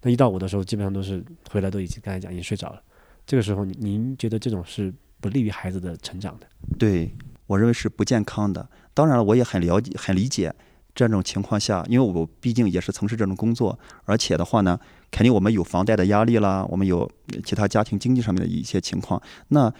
[0.01, 2.81] 那一到五的时候，基本上都是回来都已经刚才讲已经睡着了。
[3.25, 6.47] 这个时候，您觉得这种是不利于孩子的成长的？
[6.79, 7.11] 对
[7.47, 8.69] 我认为是不健康的。
[8.93, 10.53] 当然了，我也很了解、很理解
[10.93, 14.79] 这种情况下，因为我毕竟也是从事这种工作，而且的话呢，
[15.11, 17.09] 肯定我们有房贷的压力啦，我们有
[17.45, 19.21] 其他家庭经济上面的一些情况。
[19.49, 19.71] 那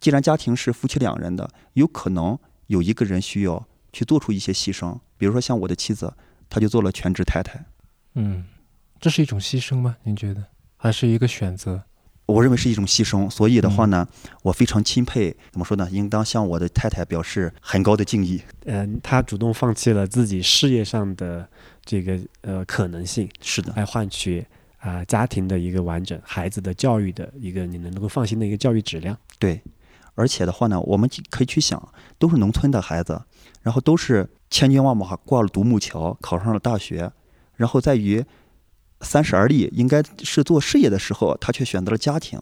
[0.00, 2.38] 既然家庭是夫妻两人的，有可能
[2.68, 6.12] 有一个人需要去做出一些牺牲，比如说像我的妻子，
[6.48, 7.64] 她就做了全职太太。
[8.14, 8.44] 嗯，
[9.00, 9.96] 这是一种牺牲吗？
[10.04, 10.44] 您觉得，
[10.76, 11.82] 还是一个选择？
[12.26, 14.08] 我认为是一种牺牲，所以的话呢，
[14.42, 15.86] 我非常钦佩，怎么说呢？
[15.90, 18.40] 应当向我的太太表示很高的敬意。
[18.64, 21.46] 嗯、她主动放弃了自己事业上的
[21.84, 24.44] 这个呃可能性，是的，来换取
[24.78, 29.16] 啊、家庭的一个完整，孩子的教育的一个你能够放心的一个教育质量。
[29.38, 29.60] 对，
[30.14, 31.86] 而且的话呢，我们可以去想，
[32.18, 33.20] 都是农村的孩子，
[33.60, 37.12] 然后都是千军万马过了独木桥，考上了大学，
[37.56, 38.24] 然后在于
[39.04, 42.40] 三十而立，应该是做事业的时候，他却选择了家庭。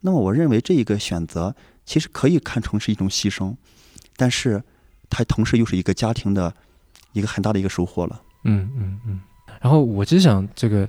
[0.00, 1.54] 那么，我认为这一个选择
[1.86, 3.54] 其实可以看成是一种牺牲，
[4.16, 4.62] 但是
[5.08, 6.52] 它同时又是一个家庭的
[7.12, 8.20] 一个很大的一个收获了。
[8.44, 9.20] 嗯嗯嗯。
[9.60, 10.88] 然后我就想这个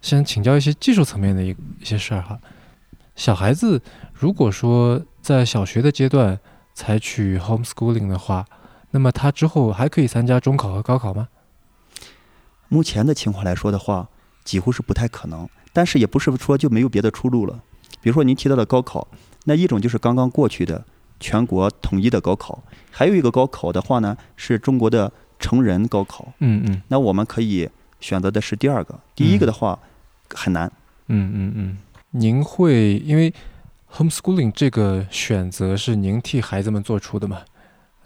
[0.00, 1.50] 先请教一些技术层面的一
[1.80, 2.38] 一些事儿哈。
[3.14, 3.80] 小孩子
[4.12, 6.38] 如果说在小学的阶段
[6.74, 8.46] 采取 homeschooling 的话，
[8.90, 11.28] 那么他之后还可以参加中考和高考吗？
[12.68, 14.08] 目前的情况来说的话，
[14.46, 15.46] 几乎是不太可能。
[15.74, 17.60] 但是也不是说就没有别的出路了。
[18.00, 19.06] 比如说您提到的高考，
[19.44, 20.82] 那一种就是刚刚过去的
[21.20, 26.32] 全国统一的高考，还有一个高考的话呢，是中国的成人高考。
[26.38, 27.68] 嗯嗯那我们可以
[28.00, 29.78] 选择的是第二个，第一个的话
[30.30, 30.70] 很难。
[31.08, 31.78] 嗯嗯嗯，
[32.12, 33.34] 您会因为
[33.92, 37.42] homeschooling 这个选择是您替孩子们做出的嘛，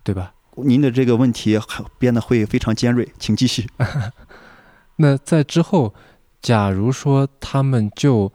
[0.03, 0.35] 对吧？
[0.57, 3.68] 您的这个问题很变得会非常尖锐，请继续。
[4.96, 5.94] 那在之后，
[6.42, 8.33] 假如说他们就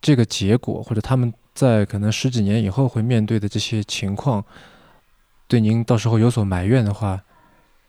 [0.00, 4.44] 这个结果，或者他们在可能十几年以后会面对的这些情况，
[5.46, 7.20] 对您到时候有所埋怨的话，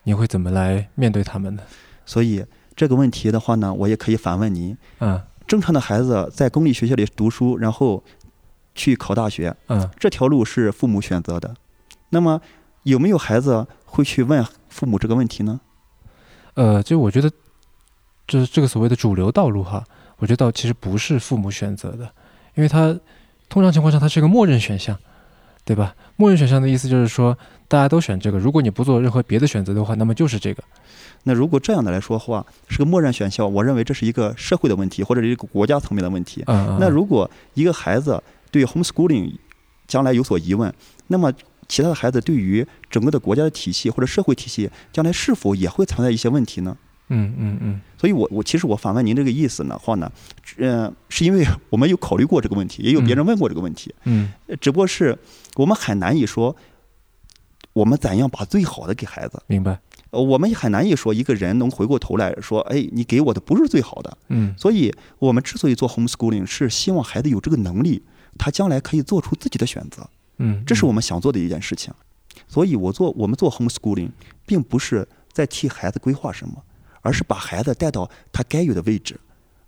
[0.04, 1.63] 您会怎么来面对他们呢？
[2.06, 8.04] 所以这个问题的话呢，我也可以反问您：嗯正常的孩子在公立学校里读书，然后
[8.75, 11.56] 去考大学，嗯这条路是父母选择的。
[12.10, 12.39] 那么
[12.84, 15.60] 有没有孩子会去问父母这个问题呢？
[16.54, 17.32] 呃，就我觉得，
[18.27, 19.83] 这这个所谓的主流道路哈，
[20.17, 22.09] 我觉得倒其实不是父母选择的，
[22.55, 22.97] 因为它
[23.49, 24.97] 通常情况下它是一个默认选项，
[25.63, 25.95] 对吧？
[26.15, 30.63] 默认选项的意思就是说大家都选这个，如果你不做任何别的选择的话，那么就是这个。
[31.23, 36.43] 那如果这样的来说的话，是个默认选项，我认为这是一个社会的问题，或者是一个国家层面的问题。
[36.47, 39.33] 嗯，嗯那如果一个孩子对 homeschooling
[39.88, 40.71] 将来有所疑问，
[41.07, 41.33] 那么
[41.67, 46.77] 其他的孩子对于整个的国家的体系或者社会体系将来是否也会存在一些问题呢？
[47.09, 47.81] 嗯嗯嗯。
[47.97, 50.11] 所以我我其实我反问您这个意思呢话呢，
[50.57, 54.31] 呃，是因为我们有考虑过这个问题，也有别人问过这个问题，嗯。
[54.47, 55.17] 呃只不过是
[55.55, 56.55] 我们很难以说
[57.73, 59.79] 我们怎样把最好的给孩子，明白。
[60.11, 64.17] 呃我们也很难以说一个人能回过头来说，哎，你给我的不是最好的。
[64.29, 64.55] 嗯。
[64.57, 68.03] 所以我们之所以做 homeschooling，是希望孩子有这个能力，
[68.37, 71.93] 他将来可以做出自己的选择，嗯，这是我们想做的一件事情。
[72.47, 74.11] 所以我做我们做 homeschooling，
[74.45, 76.63] 并不是在替孩子规划什么，
[77.05, 79.19] 而是把孩子带到他该有的位置，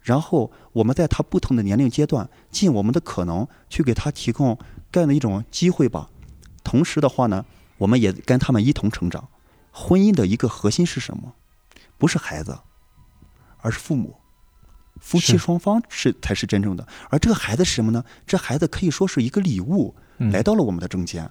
[0.02, 4.58] 然后我们在他不同的年龄阶段，尽我们的可能去给他提供
[4.92, 6.10] 这样的一种机会吧。
[6.64, 7.46] 同时的话呢，
[7.78, 9.30] 我们也跟他们一同成长。
[9.72, 11.36] 婚姻的一个核心是什么？
[12.00, 12.58] 不是孩子，
[13.60, 14.16] 而是父母。
[15.00, 18.04] 夫妻双方是才是真正的，而这个孩子是什么呢？
[18.26, 21.30] 这孩子可以说是一个礼物，嗯来到了我们的中间，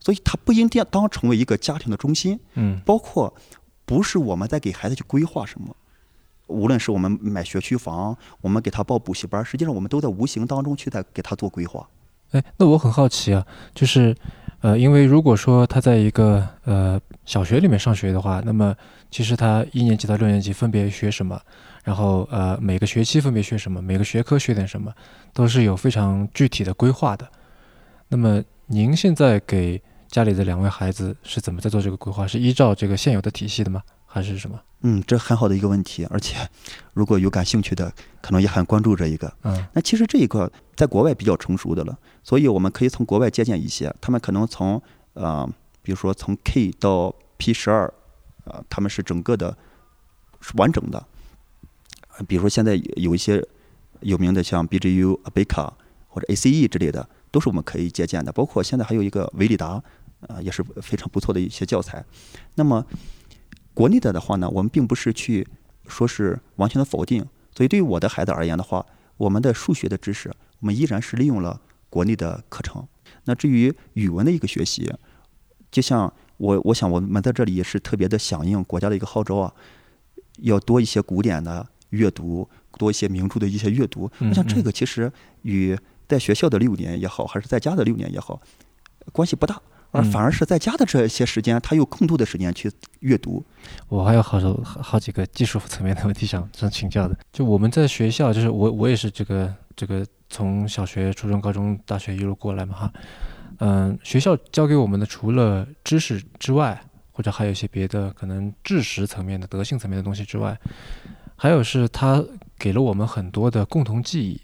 [0.00, 3.32] 所以他不应当当成为一个家庭的中心，嗯包括
[3.88, 5.74] 不是我们在给孩子去规划什么，
[6.46, 11.88] 无论是我们买学区房，我们给他报补习班，实际上我们都在无形当中去在给他做规划。
[12.32, 14.14] 哎，那我很好奇啊，就是，
[14.60, 18.76] 呃，因为如果说他在一个呃小学里面上学的话，那么
[19.10, 21.40] 其实他一年级到六年级分别学什么，
[21.82, 24.92] 然后呃每个学期分别学什么，每个学科学点什么，
[25.32, 27.26] 都是有非常具体的规划的。
[28.08, 32.26] 那么您现在给家里的两位孩子是怎么在做这个规划？
[32.26, 33.82] 是依照这个现有的体系的吗？
[34.06, 34.58] 还是什么？
[34.80, 36.48] 嗯，这很好的一个问题，而且
[36.94, 37.92] 如果有感兴趣的，
[38.22, 39.30] 可能也很关注这一个。
[39.42, 43.94] 嗯那其实这一个在国外比较成熟的了，所以我们可以从国外借鉴一些。
[44.00, 45.46] 他们可能从呃，
[45.82, 47.92] 比如说从 K 到 P 十二，
[48.44, 49.56] 呃，他们是整个的
[50.40, 51.06] 是完整的。
[52.16, 53.46] 呃比如说现在有一些
[54.00, 55.70] 有名的像 BGU、Abeka
[56.08, 58.32] 或者 ACE 之类的，都是我们可以借鉴的。
[58.32, 59.82] 包括现在还有一个维里达，
[60.20, 62.04] 呃，也是非常不错的一些教材。
[62.54, 62.84] 那么
[63.74, 65.46] 国内的的话呢，我们并不是去
[65.86, 67.26] 说是完全的否定。
[67.54, 68.84] 所以对于我的孩子而言的话，
[69.16, 71.60] 我们的数学的知识，我们依然是利用了
[71.90, 72.86] 国内的课程。
[73.24, 74.92] 那至于语文的一个学习，
[75.70, 79.52] 就像我，我想我们在这里也是特别的响应国家的一个号召啊，
[80.38, 84.10] 要多一些古典的阅读，多一些名著的一些阅读。
[84.20, 85.10] 嗯我想这个其实
[85.42, 85.76] 与
[86.08, 88.40] 在学校的六年也好，还是在家的六年也好，
[89.12, 89.60] 关系不大。
[89.90, 93.42] 而嗯反而是在家的这些时间，他有更多的时间去阅读。
[93.88, 97.16] 我还有好多好好几个技术层面的问题想想请教的。
[97.32, 102.92] 就我们在学校，就是我我也是这个这个从小学、初中、高中、大学一路过来嘛哈。
[103.60, 106.78] 嗯，学校教给我们的除了知识之外，
[107.10, 110.54] 或者还有一些别的可能知识层面的、德性层面的东西之外，
[111.34, 112.22] 还有是他
[112.58, 114.38] 给了我们很多的共同记忆。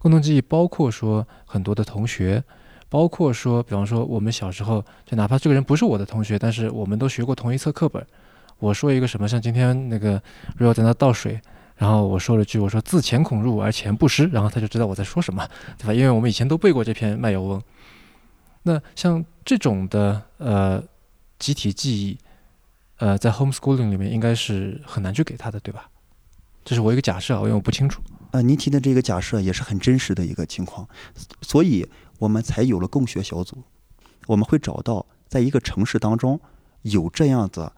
[0.00, 2.42] 共同记忆包括说很多的同学，
[2.88, 8.04] 包括说，比方说我们小时候，就哪怕这个人不是我的同学，但是我们都学过同一册课本。
[8.58, 10.20] 我说一个什么，像今天那个
[10.58, 11.38] Rio 在那倒水，
[11.76, 15.92] 然后我说了句我说自钱孔入而钱不湿，然后他就知道我在说什么，对吧？
[15.92, 17.62] 因为我们以前都背过这篇卖油翁。
[18.62, 20.82] 那像这种的呃
[21.38, 22.18] 集体记忆，
[22.96, 25.88] 呃，在 homeschooling 里面应该是很难去给他的，对吧？
[26.64, 28.02] 这是我一个假设啊，因为我不清楚。
[28.32, 30.88] 呃，您提的这个假设也是很真实的一个情况，
[31.42, 31.88] 所以
[32.18, 33.58] 我们才有了共学小组。
[34.26, 36.40] 我们会找到在一个城市当中
[36.82, 37.72] 有这样子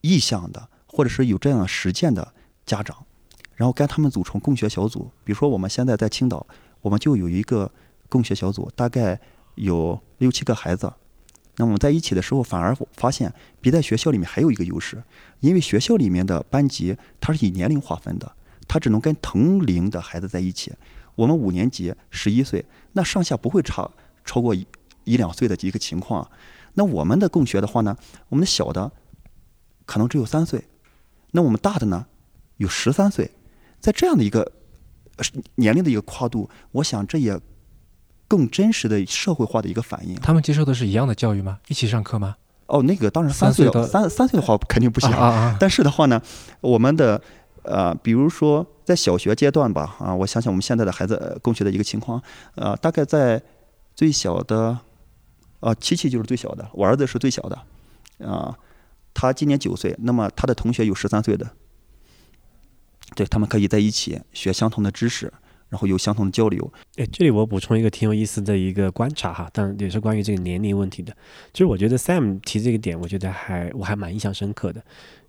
[0.00, 2.32] 意向的，或者是有这样实践的
[2.64, 3.04] 家长，
[3.54, 5.10] 然后跟他们组成共学小组。
[5.24, 6.46] 比如说我们现在在青岛，
[6.80, 7.70] 我们就有一个
[8.08, 9.20] 共学小组，大概
[9.56, 10.90] 有六七个孩子。
[11.56, 15.02] 那我们在一起的时候，反而发现比在学校里面还有一个优势，
[15.40, 18.34] 因为学校里面的班级它是以年龄划分的，
[18.66, 20.72] 它只能跟同龄的孩子在一起。
[21.14, 23.90] 我们五年级十一岁，那上下不会差
[24.24, 24.66] 超过一
[25.04, 26.28] 一两岁的一个情况。
[26.74, 27.96] 那我们的共学的话呢，
[28.28, 28.90] 我们的小的
[29.86, 30.64] 可能只有三岁，
[31.32, 32.06] 那我们大的呢
[32.56, 33.30] 有十三岁，
[33.80, 34.52] 在这样的一个
[35.54, 37.40] 年龄的一个跨度，我想这也。
[38.26, 40.14] 更真实的社会化的一个反应。
[40.16, 41.58] 他们接受的是一样的教育吗？
[41.68, 42.36] 一起上课吗？
[42.66, 45.54] 哦，那个当然三岁的三三岁的话肯定不行啊。
[45.60, 46.20] 但是的话呢，
[46.62, 47.20] 我们的
[47.64, 52.22] 呃，比如说在小学阶段吧，啊，我想想我们现在的孩子共学的一个情况，
[52.54, 53.42] 呃，大概在
[53.94, 54.78] 最小的，
[55.60, 58.56] 啊，琪琪就是最小的，我儿子是最小的，啊，
[59.12, 61.50] 他今年九岁，那么他的同学有十三岁的，
[63.14, 65.32] 对他们可以在一起学相同的知识。
[65.74, 66.72] 然后有相同的交流。
[66.98, 71.12] 哎，这里我补充一个挺有意思的一个观察哈，当然也是关于这个年龄问题的。
[71.52, 74.80] 其实我觉得 Sam 提这个点，我觉得还我还蛮印象深刻的。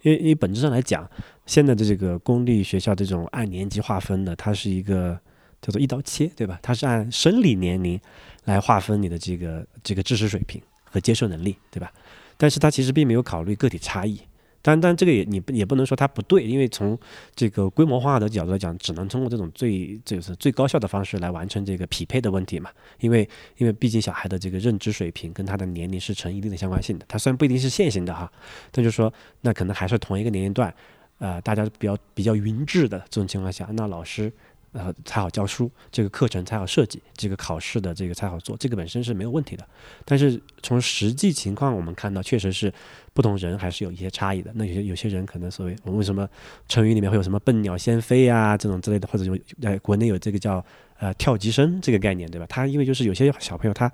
[0.03, 1.09] 因为因为本质上来讲，
[1.47, 5.19] 现在的这个公立学校这种按年级划分的，它是一个
[5.63, 6.59] 叫做一刀切，对吧？
[6.61, 7.99] 它是按生理年龄
[8.43, 11.91] 来划分你的这个这个知识水平和接受能力，对吧？
[12.37, 14.19] 但是它其实并没有考虑个体差异。
[14.67, 16.97] 但但这个也你也不能说它不对，因为从
[17.35, 22.71] 这个规模化的角度来讲，只能通过这种最就是最高效的方式来完成这个匹配的问题嘛。
[22.99, 27.05] 因为因为毕竟小孩的这个认知水平跟他的年龄是成一定的相关性的。
[27.07, 28.31] 他虽然不一定是线性的哈，
[28.71, 30.73] 但就是说那可能还是同一个年龄段，
[31.19, 34.33] 呃，大家比较比较匀质的这种情况下，那老师。
[34.75, 39.65] 然后，才好教书，这个课程才好设计，这个考试的这个才好做，这个本身是没有问题的。
[40.03, 42.71] 但是从实际情况我们看到，确实是
[43.13, 44.51] 不同人还是有一些差异的。
[44.55, 46.27] 那有些有些人可能所谓我们为什么
[46.67, 50.63] 成语里面会有什么笨鸟先飞啊这种之类的，或者有在国内有这个叫。
[50.97, 52.45] 呃，跳级生这个概念，对吧？
[52.47, 53.91] 他因为就是有些小朋友他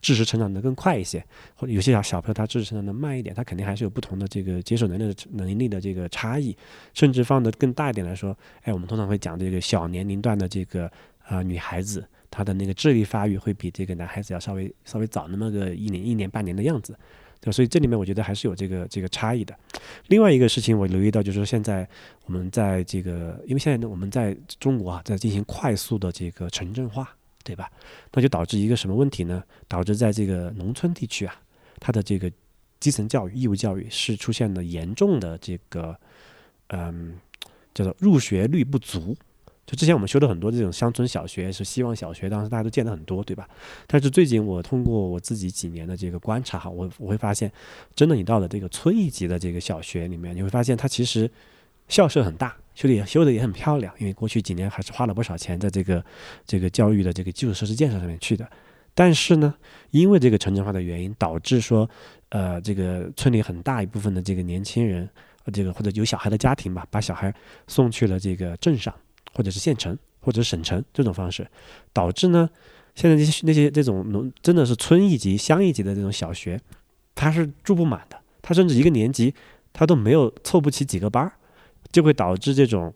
[0.00, 1.24] 知识成长的更快一些，
[1.56, 6.56] 或者有些小小朋友他知识成长的慢一点，他肯定还是有不同的这个接受能力的能力的这个差异。
[6.92, 10.90] 甚至放的更大一点来说，哎，我们通常会讲这个小年龄段的这个
[11.24, 16.96] 啊女孩子，她的那个智力发育会比这个男孩子要稍微稍微早那么个一年一年半年的样子。
[17.52, 19.54] 所以这里面我觉得还是有这个这个差异的。
[20.08, 21.88] 另外一个事情我留意到就是说，现在
[22.26, 27.08] 我们在这个，因为现在呢我们在中国啊在进行快速的这个城镇化，
[27.42, 27.70] 对吧？
[28.12, 29.42] 那就导致一个什么问题呢？
[29.68, 31.34] 导致在这个农村地区啊，
[31.80, 32.30] 它的这个
[32.80, 35.96] 基层教育、义务教育是出现了严重的这个
[36.68, 37.14] 嗯
[37.72, 39.16] 叫做入学率不足。
[39.66, 43.48] 就之前我们修的很多这种乡村小学，是希望小学，当时大家都见得很多，对吧？
[43.86, 47.50] 但是最近我通过我自己几年的这个观察哈，我我会发现，
[47.94, 51.30] 真的你到了这个村一级的这个小学里面，你会发现它其实
[51.88, 56.04] 校舍很大，修的也修的也很漂亮，因为过去几年还是花了不少钱在这个
[56.46, 58.46] 这个教育的这个基础设施建设上面去的。
[58.94, 59.54] 但是呢，
[59.90, 61.88] 因为这个城镇化的原因，导致说，
[62.28, 65.08] 呃，这个村里很大一部分的这个年轻人，
[65.52, 67.34] 这个或者有小孩的家庭吧，把小孩
[67.66, 68.94] 送去了这个镇上。
[69.34, 71.46] 或者是县城，或者省城这种方式，
[71.92, 72.48] 导致呢，
[72.94, 76.60] 现在那些那些这种农真的是村一级、乡一级的这种小学，
[77.14, 79.34] 它是住不满的，它甚至一个年级
[79.72, 81.30] 它都没有凑不齐几个班，
[81.90, 82.94] 就会导致这种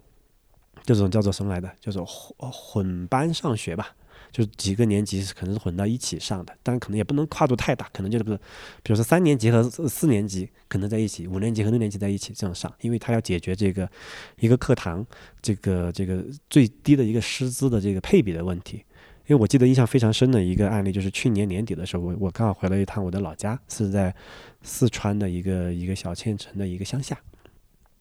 [0.84, 3.94] 这种叫做什么来的，叫做混混班上学吧。
[4.30, 8.36] 就几个年级可能是混到一起上的，但可能也不能跨度太大，可能就是不是，
[8.82, 13.90] 比如说三年级和四年级可能在一起，五年级和六年级在一起这样上，因为他要解决这个
[14.38, 15.04] 一个课堂
[15.40, 18.84] 这个这个最低的一个师资的这个配比的问题。
[19.26, 24.14] 因为我记得印象非常深的一个案例，就是去年年底的时候，我我刚好回了一趟我的老家，是在
[24.62, 27.18] 四川的一个一个小县城的一个乡下。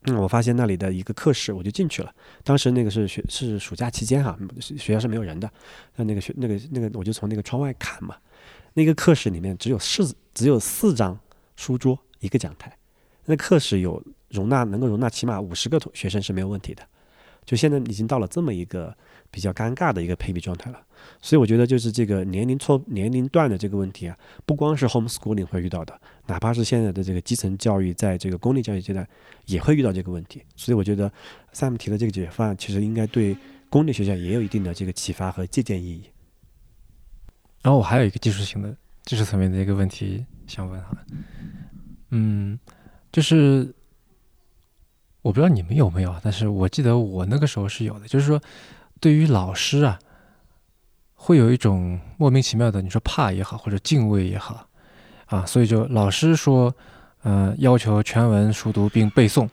[0.08, 2.14] 嗯，我发现那里的一个课室，我就进去了。
[2.44, 5.52] 当时那个是学是暑假期间哈，学校是没有人的。
[5.98, 8.16] 那那个学那个那个，我就从那个窗外看嘛。
[8.74, 11.20] 那个课室里面只有四只有四张
[11.56, 12.72] 书桌，一个讲台。
[13.26, 16.82] 那课室有容纳能够容纳起码五十个同学生是没有问题的。
[17.44, 18.96] 就现在已经到了这么一个
[19.30, 20.82] 比较尴尬的一个配比状态了，
[21.22, 29.08] 所以我觉得就是这个年龄错年龄段的这个问题啊，不光是 homeschooling 会遇到的，哪怕是现在的这个基层教育，在这个公立教育阶段
[29.46, 30.42] 也会遇到这个问题。
[30.56, 31.12] 所以我觉得
[31.54, 33.38] Sam 提的这个解决方案，其实应该对
[33.70, 36.04] 公立学校也有一定的这个启发和借鉴意义。
[37.62, 40.98] 然后我还有一个技术性的、技术层面的一个问题想问哈，
[42.12, 42.58] 嗯，
[43.12, 43.74] 就是。
[45.24, 48.08] 我不知道你们有没有，但是我记得我那个时候是有的。
[48.08, 48.42] 就是说，
[49.00, 50.00] 对于老师啊，
[51.16, 54.68] 会有一种莫名其妙的，你说怕也好，或者敬畏也好，
[55.26, 56.74] 啊，所以就老师说，
[57.24, 59.48] 呃，要求全文熟读并背诵，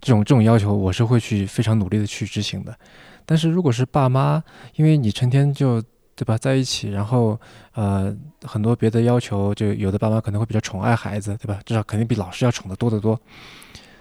[0.00, 2.76] 这种这种要求，我是会去非常努力的去执行的。
[3.24, 4.42] 但是如果是爸妈，
[4.76, 5.80] 因为你成天就
[6.14, 7.40] 对吧在一起，然后
[7.74, 11.60] 呃很多别的要求，就有的爸妈可能会比较宠爱孩子，对吧？
[11.64, 13.18] 至少肯定比老师要宠得多得多。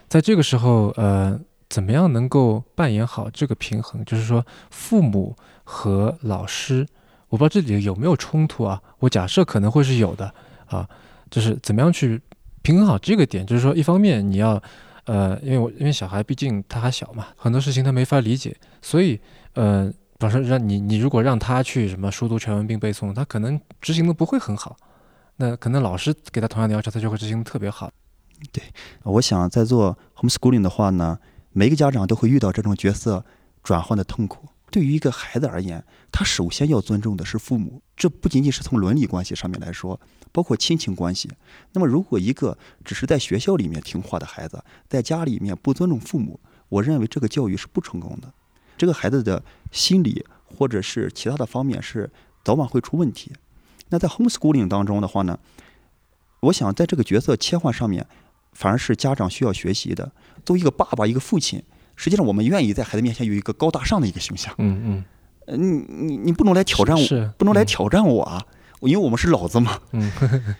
[0.09, 1.39] 在这个时候，呃，
[1.71, 4.03] 怎么样能够扮演好这个平衡？
[4.03, 6.85] 就是说，父母和老师，
[7.29, 8.81] 我不知道这里有没有冲突啊？
[8.99, 10.33] 我假设可能会是有的
[10.67, 10.87] 啊，
[11.29, 12.21] 就是怎么样去
[12.61, 13.45] 平衡好这个点？
[13.45, 14.61] 就是说，一方面你要。
[15.05, 19.19] 呃，因为我因为小孩毕竟他还小嘛，很多事情他没法理解，所以
[19.55, 24.77] 呃，比方说让你你如果让他去什么熟读全文并背诵，他可能执行的不会很好。
[25.37, 27.89] 那可能老师给他同样的要求，他就会执行的特别好。
[28.53, 28.63] 对，
[29.01, 31.17] 我想在做 homeschooling 的话呢，
[31.53, 33.25] 每个家长都会遇到这种角色
[33.63, 34.47] 转换的痛苦。
[34.69, 39.99] 对于一个孩子而言，他首先要尊重的是父母，这不仅仅是从伦理关系上面来说。
[40.33, 41.29] 包括亲情关系。
[41.73, 46.39] 那么，如果一个只是在学校里面听话的孩子，在家里面不尊重父母，
[46.69, 48.33] 我认为这个教育是不成功的。
[48.77, 49.43] 这个孩子的
[49.73, 52.09] 心理或者是其他的方面是
[52.45, 53.33] 早晚会出问题。
[53.89, 55.37] 那在 homeschooling 当中的话呢，
[56.39, 58.07] 我想在这个角色切换上面，
[58.53, 60.13] 反而是家长需要学习的。
[60.45, 61.61] 作为一个爸爸、一个父亲，
[61.95, 64.53] 实际上我们愿意在孩子面前有一个高大上的一个形象。
[64.57, 65.05] 嗯嗯。
[65.47, 68.45] 呃，你你你不能来挑战我，不能来挑战我啊！
[68.81, 70.11] 因为我们是老子嘛，嗯，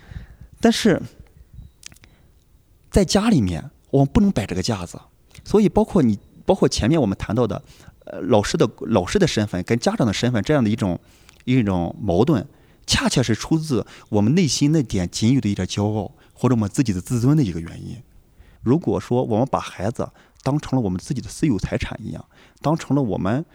[0.60, 1.00] 但是
[2.90, 5.00] 在家里面我们不能摆这个架子，
[5.44, 6.18] 所以包括你，
[6.48, 7.64] 包括前面我们谈到的，
[8.06, 11.00] 呃，老师的老师的身份跟家长的身份这样的一种
[11.46, 12.46] 一种矛盾，
[12.88, 18.02] 恰恰是出自我们内心那点仅有的一点骄傲或者我们自己的自尊的一个原因。
[18.62, 20.10] 如果说我们把孩子
[20.44, 22.26] 当成了我们自己的私有财产一样，
[22.62, 23.46] 当成了我们。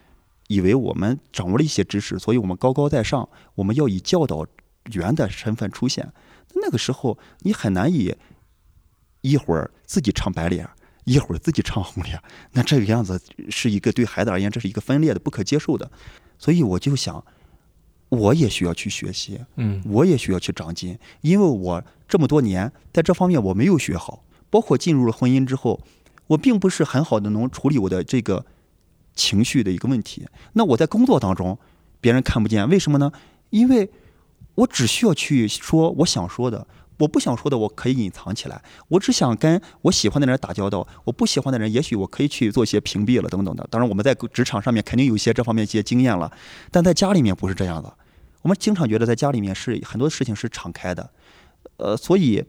[0.49, 3.29] 以为我们掌握了一些知识，所以我们高高在上。
[3.57, 4.47] 我们要以教导
[4.93, 6.13] 员的身份出现。
[6.55, 8.15] 那个时候，你很难以
[9.23, 10.71] 一会儿自己唱白脸，
[11.03, 12.23] 一会儿自己唱红脸。
[12.53, 15.91] 那这个样子是一个对孩子而言，这是一个分裂的、不可接受的。
[16.39, 17.25] 所以我就想，
[18.09, 24.23] 我也需要去学习，嗯，我也需要去长进，因为我这么多年在这方面我没有学好，
[24.57, 25.81] 包括进入了婚姻之后，
[26.29, 28.47] 我并不是很好的能处理我的这个。
[29.19, 30.27] 情绪的一个问题。
[30.53, 31.59] 那我在工作当中，
[32.03, 33.11] 别人看不见，为什么呢？
[33.49, 33.91] 因为
[34.57, 36.67] 我只需要去说我想说的，
[36.99, 38.63] 我不想说的我可以隐藏起来。
[38.89, 43.67] 我只想跟我喜欢的人打交道，我不喜欢的人，也许我可以去做一些屏蔽了等等的。
[43.71, 46.31] 当然，我们在职场上面肯定有一些这方面一些经验了，
[46.71, 47.91] 但在家里面不是这样的。
[48.43, 51.11] 我们经常觉得在家里面是很多事情是敞开的，
[51.79, 52.45] 呃，所以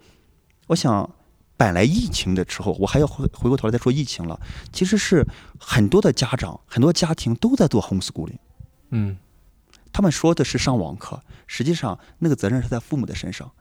[0.67, 1.09] 我想。
[1.57, 4.39] 本来疫情的时候，我还要回回过头来再说疫情了。
[4.71, 5.25] 其实是
[5.59, 8.37] 很多的家长、很多家庭都在做 homeschooling，
[8.91, 9.17] 嗯，
[9.91, 13.51] 他们说的是上网课，实际上那个责任是在父母的身上。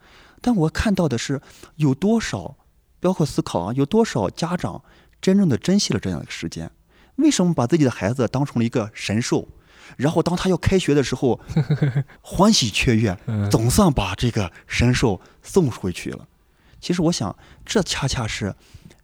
[0.43, 1.41] 但我看到的是
[1.77, 2.57] 有多少，
[3.01, 4.85] 包括思考啊，有多少家长
[5.21, 6.71] 真正的珍惜了这样的时间？
[7.17, 9.49] 为什么把自己的孩子当成了一个神兽？
[9.97, 11.41] 然后当他要开学的时候，
[12.21, 13.17] 欢喜雀跃，
[13.51, 16.29] 总算把这个神兽送回去了。
[16.87, 18.55] 其实我想，这恰恰是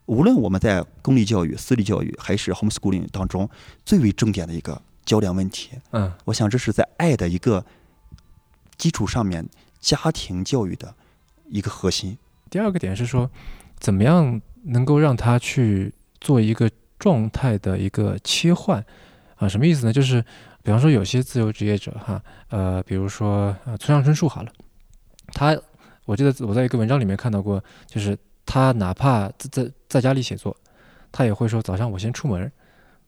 [0.07, 3.51] 无论我们在公立教育、私立教育还是 homeschooling 当中
[3.85, 5.71] 最为重点的一个焦点问题。
[5.91, 7.67] 嗯，我想这是在爱的一个
[8.79, 9.45] 基础上面，
[9.81, 10.95] 家庭教育的
[11.49, 12.17] 一个核心。
[12.49, 13.29] 第二个点是说，
[13.81, 16.71] 怎么样能够让他去做一个
[17.01, 18.87] 状态的一个切换
[19.35, 19.49] 啊？
[19.49, 19.93] 什么意思呢？
[19.93, 20.25] 就是
[20.63, 24.53] 比方说有些自由职业者哈，呃，比如说呃村上春树好了，
[25.33, 25.61] 他。
[26.13, 30.55] 我记得我在一个文章里面看到过，就是他哪怕在在在家里写作，
[31.11, 32.53] 他也会说早上我先出门，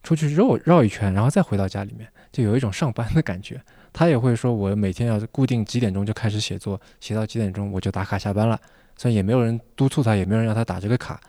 [0.03, 3.61] 出去绕绕一圈，然后再回到家里面，就有一种上班的感觉。
[3.93, 8.59] 他也会说，我每天要固定几点钟就开始写作，写到几点钟我就打卡下班了。
[8.97, 11.21] 虽然也没有人督促他，也没有人让他打这个卡，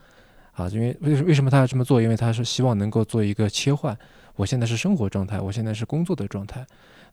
[0.53, 2.01] 啊，因为为为什么他要这么做？
[2.01, 3.97] 因为他是希望能够做一个切换。
[4.37, 6.65] 我现在是生活状态，我现在是工作的状态。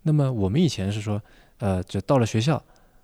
[0.02, 1.20] 那么我们以前是说，
[1.58, 2.62] 呃，就到了学校。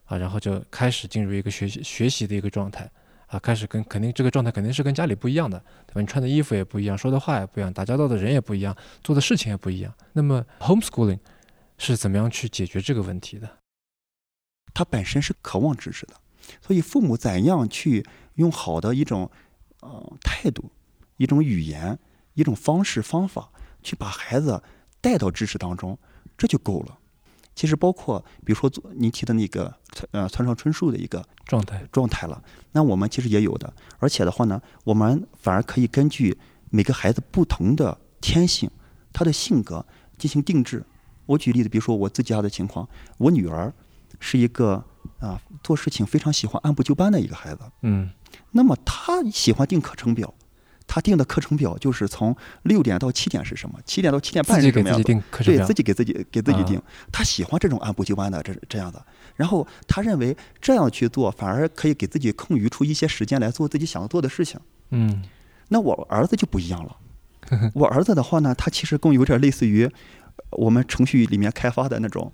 [0.08, 2.90] 啊，然后就开始进入一个学习学习的一个状态，
[3.26, 6.00] 啊，开始跟肯定这个状态肯定是跟家里不一样的，对吧？
[6.00, 9.94] 你穿的衣服也不一样，说的话也不一样，打交道的人也不一样，做的事情也不一样。
[10.14, 11.18] 那么 homeschooling
[11.76, 13.48] 是怎么样去解决这个问题的？
[14.72, 16.14] 他本身是渴望知识的，
[16.60, 18.04] 所以父母怎样去
[18.34, 19.30] 用好的一种
[19.80, 20.70] 呃态度、
[21.16, 21.98] 一种语言、
[22.34, 23.50] 一种方式方法
[23.82, 24.62] 去把孩子
[25.00, 25.98] 带到知识当中，
[26.36, 26.97] 这就够了。
[27.58, 29.74] 其实包括，比如说您提的那个
[30.12, 32.40] 呃村上春树的一个状态状态了，
[32.70, 36.38] 那我们其实也有的，而且的话呢，我们反而可以根据
[36.70, 38.70] 每个孩子不同的天性，
[39.12, 39.84] 他的性格
[40.16, 40.84] 进行定制。
[41.26, 42.88] 我举例子，比如说我自己家的情况，
[43.18, 43.74] 我女儿
[44.20, 44.84] 是一个
[45.18, 48.08] 啊做事情非常喜欢按部就班的一个孩子，嗯，
[48.52, 50.32] 那么她喜欢定课程表，
[50.88, 56.82] 他定的课程表就是从六点到七点是什么，七点到七点半自己给自己是什么样对自，己给自己给自己啊定，
[57.12, 59.00] 他喜欢这种按部就班的这这样的，
[59.36, 64.58] 然后他认为这样去做反而可以给自己空余出一些时间来做自己想做的事情。
[64.90, 65.22] 嗯。
[65.68, 66.96] 那我儿子就不一样了，
[67.74, 69.86] 我儿子的话呢，他其实更有点类似于
[70.52, 72.32] 我们程序里面开发的那种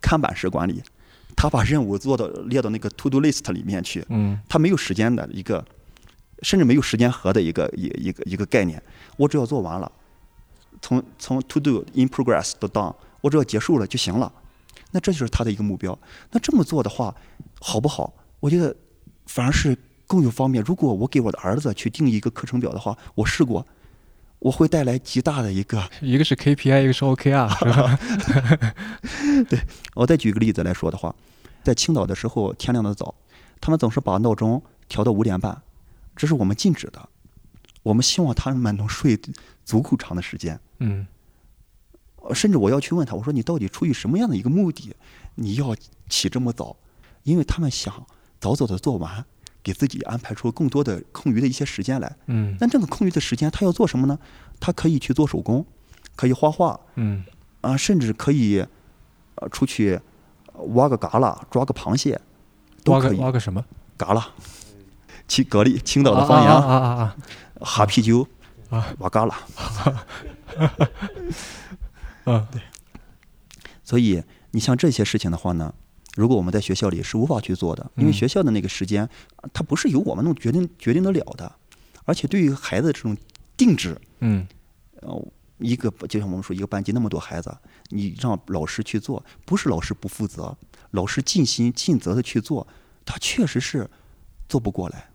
[0.00, 0.82] 看板式管理，
[1.36, 4.36] 他把任务做到列到那个 to do list 里面去，嗯。
[4.48, 5.64] 他没有时间的一个，
[6.42, 8.82] 甚至没有时间和的一个一一个一个概念，
[9.16, 9.90] 我只要做完了，
[10.80, 14.32] 从从 to do in progress 到 done，我只要结束了就行了。
[14.90, 15.98] 那这就是他的一个目标。
[16.30, 17.14] 那这么做的话，
[17.60, 18.12] 好不好？
[18.40, 18.74] 我觉得
[19.26, 19.76] 反而是
[20.06, 20.64] 更有方便。
[20.64, 23.66] 如果我给我的儿子去定一个课程表的话，我试过，
[24.38, 25.82] 我会带来极大的一个。
[26.00, 27.98] 一个是 KPI，一个是 OKR， 是吧？
[29.94, 31.14] 我再举个例子来说的话，
[31.62, 33.14] 在青岛的时候天亮的早，
[33.60, 35.60] 他们总是把闹钟调到五点半，
[36.18, 37.08] 这是我们禁止的。
[37.82, 39.18] 我们希望他们能睡
[39.64, 40.60] 足够长的时间。
[40.80, 41.06] 嗯
[42.16, 44.94] 呃甚至我要去问他，我说你到底出于什么样的一个目的，
[45.36, 45.74] 你要
[46.10, 46.76] 起这么早？
[47.22, 48.04] 因为他们想
[48.40, 49.24] 早早的做完，
[49.62, 52.16] 给自己安排出更多的空余的一些时间来。
[52.26, 54.18] 嗯但这个空余的时间，他要做什么呢？
[54.60, 55.64] 他可以去做手工，
[56.16, 57.24] 可以画画嗯
[57.60, 58.66] 啊，甚至可以
[59.36, 59.98] 呃出去
[60.52, 62.20] 呃挖个蛤蜊，抓个螃蟹，
[62.82, 63.18] 都可以。
[63.18, 63.64] 挖个什么？
[63.96, 64.34] 嘎啦，
[65.28, 66.58] 青格力青岛的方言，啊。
[66.58, 67.16] 啊啊啊
[67.60, 68.26] 哈啤酒
[68.70, 69.46] 啊，瓦嘎啦。
[72.24, 72.48] 啊！
[73.84, 75.72] 所以你像这些事情的话呢，
[76.14, 78.12] 如果我们在学校里是无法去做的，因为嗯。
[78.12, 79.04] 学校的那个时间，
[79.36, 81.50] 啊它不是由我们能决定决定得了的，
[82.04, 83.16] 而且对于孩子这种
[83.56, 84.46] 定制，嗯。
[85.00, 87.56] 呃，一个就像我们说一个班级那么多孩子，
[87.88, 90.56] 你让老师去做，不是老师不负责，
[90.90, 92.66] 老师尽心尽责的去做，
[93.04, 93.88] 他确实是
[94.48, 95.08] 做不过来。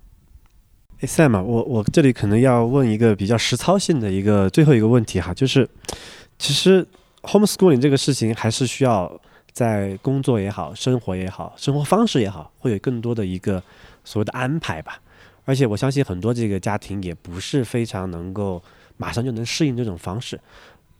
[1.04, 5.68] 哎，Sam，我我这里可能要问一个比较实操性的一个最后一个问题哈，就是
[6.40, 6.88] 其实
[7.24, 9.20] homeschooling 这个事情还是需要
[9.52, 13.62] 在工作也好、生活也好、生活方式也好，会有更多的一个
[14.06, 14.98] 所谓的安排吧。
[15.44, 18.64] 而且我相信很多这个家庭也不是非常能够
[18.96, 20.40] 马上就能适应这种方式。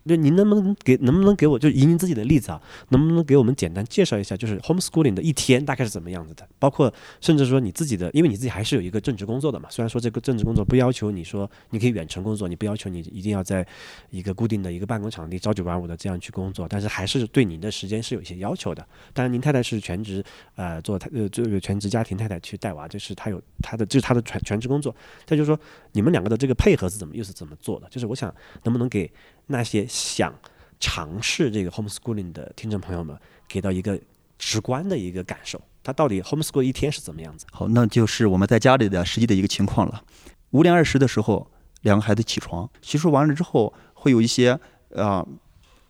[0.04, 6.48] 那您能不能给能不能给我就以您自己的例子啊，能不能给我们简单介绍一下，就是 homeschooling 的一天大概是怎么样子的？
[6.60, 9.70] 包括甚至说你自己的，因为你自己还是有一个正职工作的嘛。
[9.70, 13.66] 虽然说这个正职工作不要求你说你可以远程工作，你不要求你一定要在
[14.10, 18.86] 一个固定的一个办公场地朝九晚五的这样去工作，但是还是对你的时间是有一些要求的。
[19.14, 20.24] 当然，您太太是全职
[20.56, 24.94] 呃做太呃这个全职家庭太太去带娃，这是她有她的这是她的全全职工作。
[25.26, 25.58] 再就是说
[25.94, 27.88] 你们两个的这个配合是怎么又是怎么做的？
[27.90, 28.34] 就是我想
[28.64, 29.10] 能不能给
[29.48, 30.34] 那些想
[30.80, 33.18] 尝试这个 homeschooling 的听众朋友们
[33.48, 34.00] 给到一个
[34.38, 37.46] 直观的一个感受，他到底 homeschool 一天是怎么样子？
[37.52, 40.04] 好，那就是我们在家里的实际的一个情况了。
[40.52, 41.50] 五点二十的时候，
[41.82, 45.26] 两个孩子起床，洗漱完了之后，会有一些呃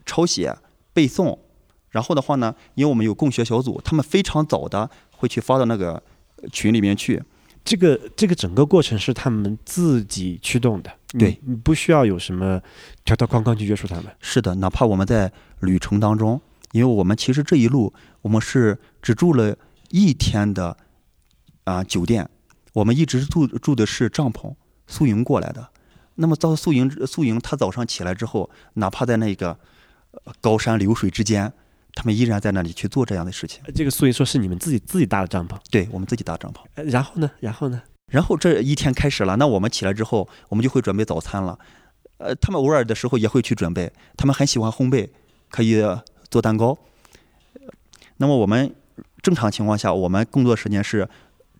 [0.05, 0.55] 抄写、
[0.93, 1.37] 背诵，
[1.89, 6.01] 然后的话呢，因为我们有共学小组，他们非常早的会去发到那个
[6.51, 7.23] 群里面去。
[7.63, 12.61] 这个这个整个过程是他们自己驱动的，对你不需要有什么
[13.05, 14.05] 条条框框去约束他们。
[14.19, 16.41] 是的，哪怕我们在旅程当中，
[16.71, 19.55] 因为我们其实这一路我们是只住了
[19.89, 20.75] 一天的
[21.63, 22.29] 啊、酒店，
[22.73, 24.53] 我们一直住住的是帐篷，
[24.85, 25.69] 宿营过来的。
[26.15, 29.57] 那么到宿营宿营，他早上起来之后，哪怕在那个
[30.11, 31.53] 呃高山流水之间，
[31.95, 33.61] 他们依然在那里去做这样的事情。
[33.65, 36.57] 呃这个所以说是你们自己自己搭的帐篷，对我们自己搭帐篷。
[36.75, 37.81] 呃然后呢，然后呢，
[38.11, 41.57] 然后这一天开始了，那我们起来之后，我们就会准备早餐了。
[42.17, 45.09] 呃，他们偶尔的时候也会去准备，他们很喜欢烘焙，
[45.49, 45.81] 可以
[46.29, 46.77] 做蛋糕。
[48.17, 48.73] 那么我们
[49.21, 51.09] 正常情况下，我们工作时间是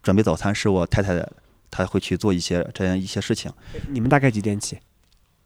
[0.01, 1.27] 准备早餐，是我太太
[1.69, 3.51] 她会去做一些这样一些事情。
[3.89, 4.77] 你们大概几点起？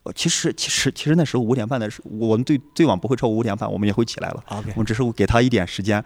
[0.08, 4.44] 呃其实其实其实那时候五点半的时候，我们最最晚不会超过五点半，我们也会起来了。
[4.48, 6.04] OK，我们只是给他一点时间。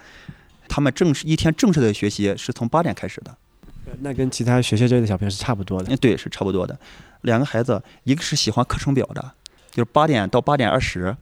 [0.68, 3.38] 他们正式一天正式的学习是从八点开始的。
[4.00, 5.94] 那跟其他学校教育的小朋友是差不多的。
[5.94, 6.78] 嗯，对，是差不多的。
[7.22, 9.34] 两个孩子，一个是喜欢课程表的，
[9.70, 11.16] 就是八点到八点二十。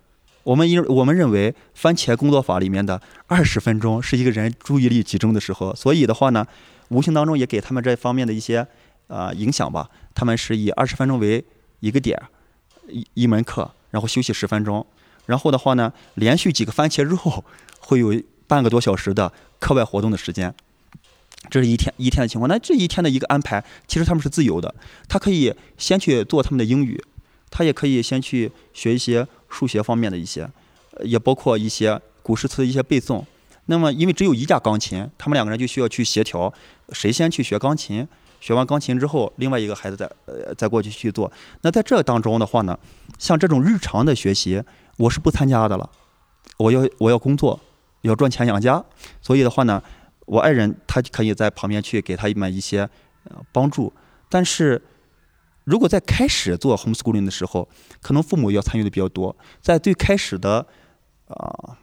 [0.43, 6.45] 我们因我们认为番茄工作法里面的二十分钟是一个人注意力集中的时候，所以的话呢，
[6.89, 8.65] 无形当中也给他们这方面的一些
[9.07, 9.89] 呃影响吧。
[10.13, 11.43] 他们是以二十分钟为
[11.79, 12.29] 一个点儿，
[12.91, 14.85] 一一门课，然后休息十分钟，
[15.25, 17.43] 然后的话呢，连续几个番茄之后，
[17.79, 20.53] 会有半个多小时的课外活动的时间。
[21.49, 22.49] 这是一天一天的情况。
[22.49, 24.75] 那这一天的一个安排，其实他们是自由的。
[25.07, 27.01] 他可以先去做他们的英语，
[27.49, 30.49] 他也可以先去学一些数学方面的一些，
[31.03, 33.23] 也包括一些古诗词的一些背诵。
[33.67, 36.53] 那么，因为只有一架钢琴，他们两个人就需要去协调，
[36.91, 38.05] 谁先去学钢琴，
[38.39, 41.31] 学完钢琴之后，另外一个孩子再呃再过去去做。
[41.61, 42.77] 那在这当中的话呢，
[43.17, 44.63] 像这种日常的学习，
[44.97, 45.89] 我是不参加的了。
[46.57, 47.59] 我要我要工作，
[48.01, 48.83] 要赚钱养家，
[49.21, 49.81] 所以的话呢，
[50.25, 52.89] 我爱人他可以在旁边去给他们一些
[53.25, 53.91] 呃帮助。
[54.29, 54.81] 但是
[55.63, 57.67] 如果在开始做 homeschooling 的时候，
[58.01, 60.65] 可能父母要参与的比较多，在最开始的
[61.27, 61.77] 啊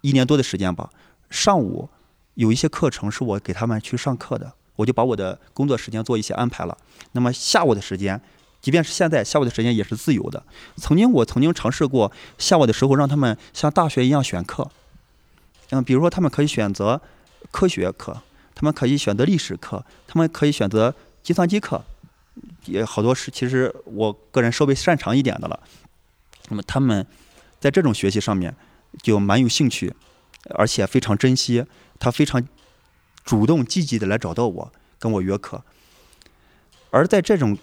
[0.00, 0.90] 一年多的时间吧，
[1.30, 1.88] 上午
[2.34, 6.76] 有一些课程是我给他们去上课的，我就把我的工作时间做一些安排了。
[7.12, 8.20] 那么下午的时间，
[8.60, 10.42] 即便是现在下午的时间也是自由的。
[10.76, 14.70] 曾经我曾经尝试过下午的时候让他们像大学一样选课，
[15.70, 17.00] 嗯，比如说他们可以选择
[17.50, 18.22] 科学课，
[18.54, 21.84] 他们可以选择历史课，他们可以选择计算机课，
[22.66, 25.58] 也好多是其实我个人稍微擅长一点的了。
[26.48, 27.06] 那么他们
[27.60, 28.54] 在这种学习上面
[29.02, 29.92] 就蛮有兴趣，
[30.50, 31.64] 而且非常珍惜，
[31.98, 32.42] 他非常
[33.24, 35.62] 主动积极的来找到我，跟我约课。
[36.90, 37.56] 而在这种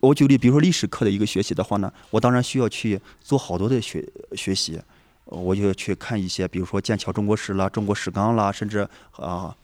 [0.00, 4.80] 我举例，比如说历史课的一个学习的话呢，我当然需要去做好多的学学习，
[5.26, 9.56] 我就去看一些，比如说剑桥中国史啦、中国史纲啦，甚至啊、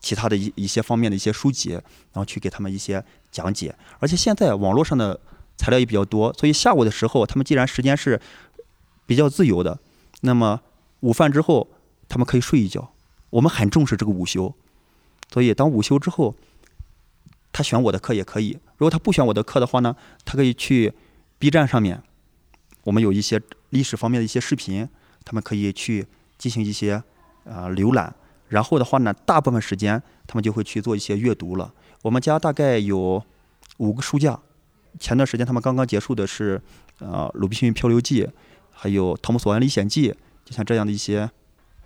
[0.00, 3.74] 其他的一一些方面的一些书籍，然后去给他们一些讲解。
[3.98, 5.18] 而且现在网络上的
[5.56, 8.20] 材料也比较多，所以下午的时候，他们既然时间是
[9.06, 9.78] 比较自由的，
[10.20, 10.60] 那么
[11.00, 11.66] 午饭之后
[12.08, 12.92] 他们可以睡一觉。
[13.30, 14.54] 我们很重视这个午休，
[15.30, 16.34] 所以当午休之后，
[17.52, 18.58] 他选我的课也可以。
[18.76, 20.94] 如果他不选我的课的话呢，他可以去
[21.38, 22.02] B 站上面，
[22.84, 24.88] 我们有一些历史方面的一些视频，
[25.24, 26.06] 他们可以去
[26.38, 26.94] 进行一些
[27.44, 28.14] 啊、呃浏览。
[28.48, 31.74] 然后的话呢，大部分时间他们就会去做一些阅读了。
[32.00, 33.22] 我们家大概有
[33.76, 34.40] 五个书架，
[34.98, 36.58] 前段时间他们刚刚结束的是
[37.00, 38.24] 呃《鲁滨逊漂流记》，
[38.70, 40.10] 还有《汤姆索恩历险记》，
[40.46, 41.30] 就像这样的一些。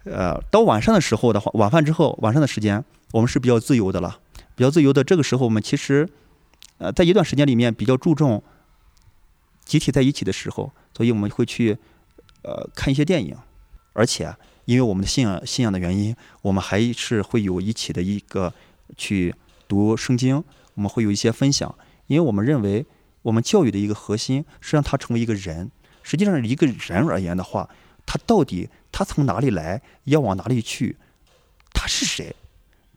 [0.04, 4.18] 呃，到晚上的时候的话，晚饭之后，晚上的时间我们是比较自由的了，
[4.54, 5.04] 比较自由的。
[5.04, 6.08] 这个时候，我们其实，
[6.78, 8.42] 呃，在一段时间里面比较注重
[9.64, 11.78] 集体在一起的时候，所以我们会去
[12.42, 13.36] 呃看一些电影，
[13.92, 14.34] 而且
[14.64, 18.52] 因为我们的信仰信仰的原因，我们还是会有一起的一个
[18.96, 19.34] 去
[19.68, 20.42] 读圣经，
[20.74, 21.72] 我们会有一些分享，
[22.08, 22.84] 因为我们认为
[23.22, 25.70] 我们教育的一个核心是让他成为一个人。
[26.02, 27.68] 实际上，一个人而言的话，
[28.12, 30.98] 他到底他从哪里来，要往哪里去，
[31.72, 32.36] 他是谁？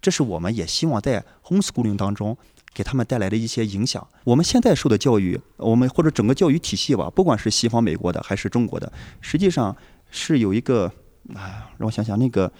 [0.02, 2.38] 这是我们也希望在 homeschooling 当中
[2.74, 4.06] 给他们带来的一些影响。
[4.26, 8.92] 我们现在受的教育，我们或者整个教育体系吧，不管是西方美国的还是中国的，
[9.22, 9.74] 实际上
[10.12, 10.92] 是有一个
[11.34, 12.52] 啊，让我想想，那个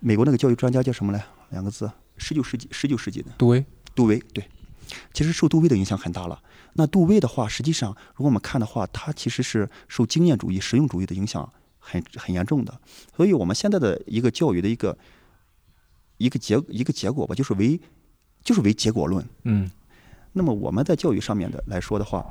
[0.00, 1.24] 美国那个教育专家叫什么来？
[1.50, 4.44] 两个字，十九世纪，十九世纪的杜威，杜威，对，
[5.14, 6.42] 其实受杜威的影响很大了。
[6.72, 11.48] 那杜威的话，实际上如果我们看的话，他其实是受经验主义、实用主义的影响
[11.80, 12.80] 很很严重的。
[13.16, 14.96] 所以我们现在的一个教育的一个
[16.18, 17.80] 一个结一个结果吧，就是唯
[18.44, 19.26] 就是唯结果论。
[19.42, 19.68] 嗯，
[20.32, 22.24] 那么我们在教育上面的来说的话，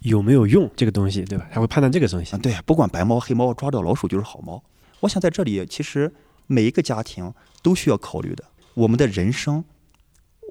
[0.00, 1.48] 有没有用这个东西，对吧？
[1.50, 2.38] 他会判断这个东西啊，。
[2.38, 4.62] 对，不管白猫黑猫，抓到老鼠就是好猫。
[5.00, 6.12] 我想在这里，其实
[6.46, 7.32] 每一个家庭
[7.62, 8.44] 都需要考虑的，
[8.74, 9.64] 我们的人生，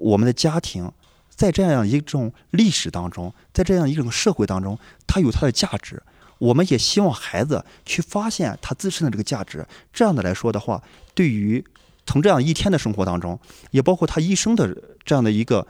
[0.00, 0.90] 我们的家庭，
[1.28, 6.02] 在这样一种历史当中，在这样一种社会当中，它有它的价值。
[6.38, 9.66] 我们也希望孩子去发现他自身的这个价值。
[9.92, 10.82] 这样的来说的话，
[11.14, 11.64] 对于
[12.06, 13.38] 从这样一天的生活当中，
[13.70, 15.66] 也包括他一生的这样的一个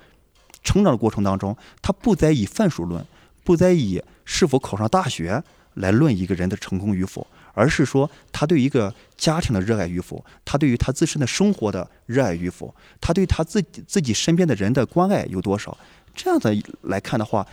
[0.62, 3.04] 成长的过程当中，他不再以分数论，
[3.44, 5.42] 不再以是否考上大学
[5.74, 15.76] 来论一个人的成功与否，而是说他对一个家庭的热爱与否，他对于他自身的生活的热爱与否，他对他自己自己身边的人的关爱有多少。
[16.14, 17.46] 这样的来看的话，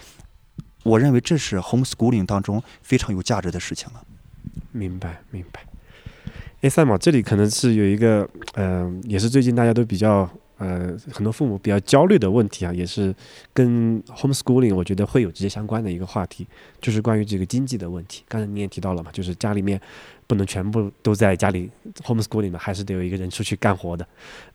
[0.84, 4.03] 我认为这是 homeschooling 当中非常有价值的事情了。
[4.71, 5.65] 明白，明白。
[6.61, 10.29] 哎，赛马，这里可能是有一个，呃，也是最近大家都比较，
[10.64, 13.14] 呃，很多父母比较焦虑的问题啊，也是
[13.53, 16.47] 跟 homeschooling 我觉得会有直接相关的一个话题，
[16.80, 18.24] 就是关于这个经济的问题。
[18.30, 19.80] 刚才你也提到了嘛，就是家里面
[20.26, 21.70] 不能全部都在家里
[22.03, 24.07] homeschooling 嘛，还是得有一个人出去干活的。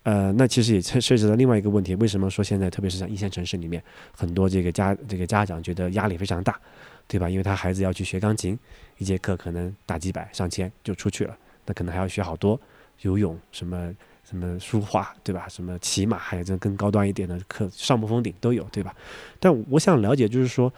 [0.05, 3.83] 呃，那其实也涉涉及到另外一个问题，为什么说现在特别是像一线城市里面，
[4.17, 6.59] 很多这个家这个家长觉得压力非常大，
[7.07, 7.29] 对吧？
[7.29, 8.59] 因为他孩子要去学钢琴，
[8.97, 11.37] 一节课可能大几百上千就出去了。
[11.67, 12.59] 那可能还要学好多
[13.03, 13.95] 游泳，什么
[14.29, 15.49] 什么书画，对吧？
[15.49, 18.95] 什么骑马，还有这更高端一点的课，上不封顶都有，对吧？
[19.41, 20.71] 但我想了解，就是说，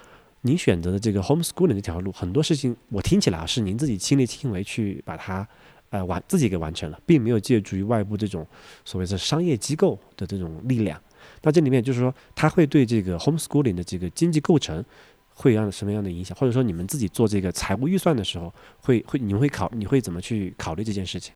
[0.42, 5.44] 您选择的这个 homeschooling 这条路，很多事情我听起来啊，是您自己亲力亲为去把它
[5.88, 8.46] 呃完自己给完成了，并没有借助于外部这种
[8.84, 11.00] 所谓的商业机构的这种力量。
[11.42, 14.84] 那这里面就是说，它会对这个 homeschooling 的这个经济构成。
[15.32, 16.36] 会让什么样的影响？
[16.36, 21.32] 或者说你们自己做这个财务预算的时候，会会你会考你会怎么去考虑这件事情？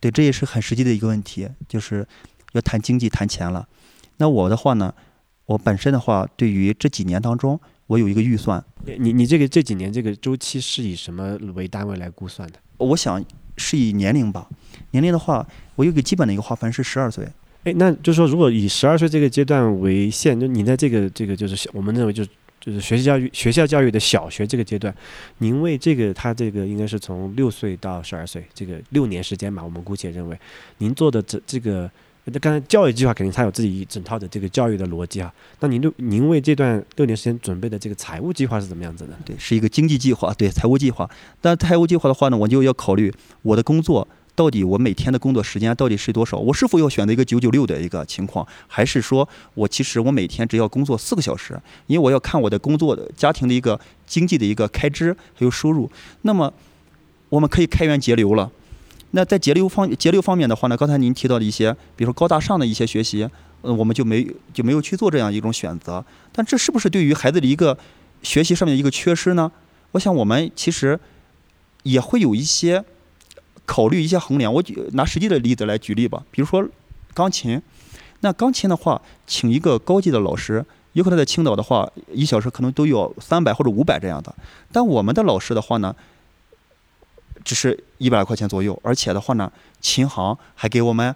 [0.00, 2.06] 对，这也是很实际的一个问题，就是
[2.52, 3.66] 要谈经济、谈钱了。
[4.18, 4.92] 那我的话呢，
[5.46, 8.62] 我本身的话，对于这几年当中，我有一个预算，
[8.98, 12.58] 你你这个这几年这个周期是以什么为单位来估算的？
[12.78, 13.24] 我想
[13.56, 14.48] 是以年龄吧。
[14.90, 17.26] 年龄的话，我有个基本的一个划分是十二岁。
[17.64, 22.30] 哎，那就是说，如果以十二岁这个阶段为限，就你在这个这个就是，我们认为就是
[22.66, 24.92] 就是学习教育学校教育的小学这个阶段，
[25.38, 30.36] 您为这个他这个应该是从六岁到十二岁这个六年时间吧，我们姑且认为，
[30.78, 31.88] 您做的这这个，
[32.24, 39.16] 那刚才教育计划肯定它有自己一整套的这个教育的逻辑啊，那您六您为这段六年时间准备的这个财务计划是怎么样子的？
[39.24, 41.08] 对，是一个经济计划，对财务计划。
[41.40, 44.08] 但财务计划的话呢，我就要考虑我的工作。
[44.36, 46.36] 到底我每天的工作时间到底是多少？
[46.36, 51.58] 我是否要选择一个九九六的一个情况，还是说我其实我每天只要工作四个小时？
[51.86, 55.90] 因为我要看我的工作的家庭的一个经济的一个开支还有收入。
[56.20, 56.52] 那么
[57.30, 58.52] 我们可以开源节流了。
[59.12, 63.26] 那在节流方节流方面的话呢，刚才您提到的一些，比如说高大上的一些学习，
[63.62, 66.04] 呃，我们就没就没有去做这样一种选择。
[66.30, 67.78] 但这是不是对于孩子的一个
[68.22, 69.50] 学习上面的一个缺失呢？
[69.92, 71.00] 我想我们其实
[71.84, 72.84] 也会有一些。
[73.66, 76.24] 考虑一些衡量，我举拿实际的例子来举例吧。
[76.30, 76.66] 比如说
[77.12, 77.60] 钢琴，
[78.20, 84.34] 那钢琴的话，请一个高级的老师，有可能在青岛的话，一小时可能都要三百或者五百这样的。
[84.72, 85.94] 但我们的老师的话呢，
[87.44, 91.14] 只是一百来块钱左右，而且的话呢，琴行还给我们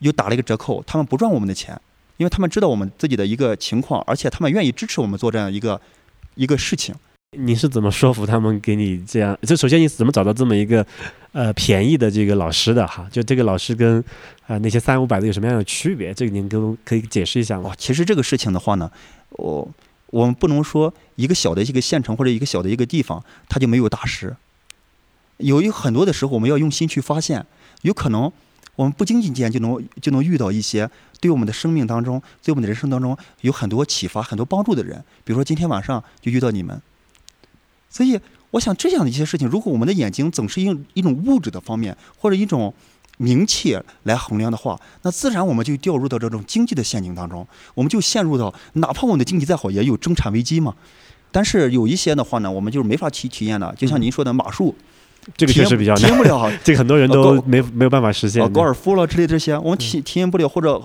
[0.00, 1.80] 又打了一个折扣，他们不赚我们的钱，
[2.16, 5.80] 因为他们知道我们自己的一个情况，而且他们愿意支持我们做这样一个
[6.34, 6.94] 一个事情。
[7.38, 9.36] 你是怎么说服他们给你这样？
[9.40, 10.86] 这首先你是怎么找到这么一个
[11.32, 13.08] 呃便宜的这个老师的哈？
[13.10, 14.04] 就这个老师跟
[14.46, 16.12] 啊那些三五百的有什么样的区别？
[16.12, 17.72] 这个您都可以解释一下吗？
[17.78, 18.90] 其实这个事情的话呢，
[19.30, 19.66] 我
[20.08, 24.36] 我们不能说一个小的一个县城或者一个小的一个地方它就没有大师。
[25.38, 27.46] 有一很多的时候我们要用心去发现，
[27.80, 28.30] 有可能
[28.76, 35.02] 我们不经意间就能就能遇到一些对我们的生命当中，对我们的人生当中有很多启发、很多帮助的人。
[35.24, 36.78] 比如说今天晚上就遇到你们。
[37.92, 38.18] 所以，
[38.50, 42.72] 我想这样的一些事情，如果我们的眼睛总是用一种物质的方面或者一种
[43.18, 50.74] 名气来衡量的话，那自然我们就掉入到这种经济的陷阱当中，我们就陷入到哪怕我们的经济再好，也有中产危机嘛。
[51.30, 54.74] 但是有一些的话呢，我们就是没法体体验的，就像您说的马术，
[55.36, 58.50] 这个确实比较难体验不了， 这个很多人都没没有办法实现。
[58.52, 60.80] 高尔夫了之类这些，我们体体验不了，或者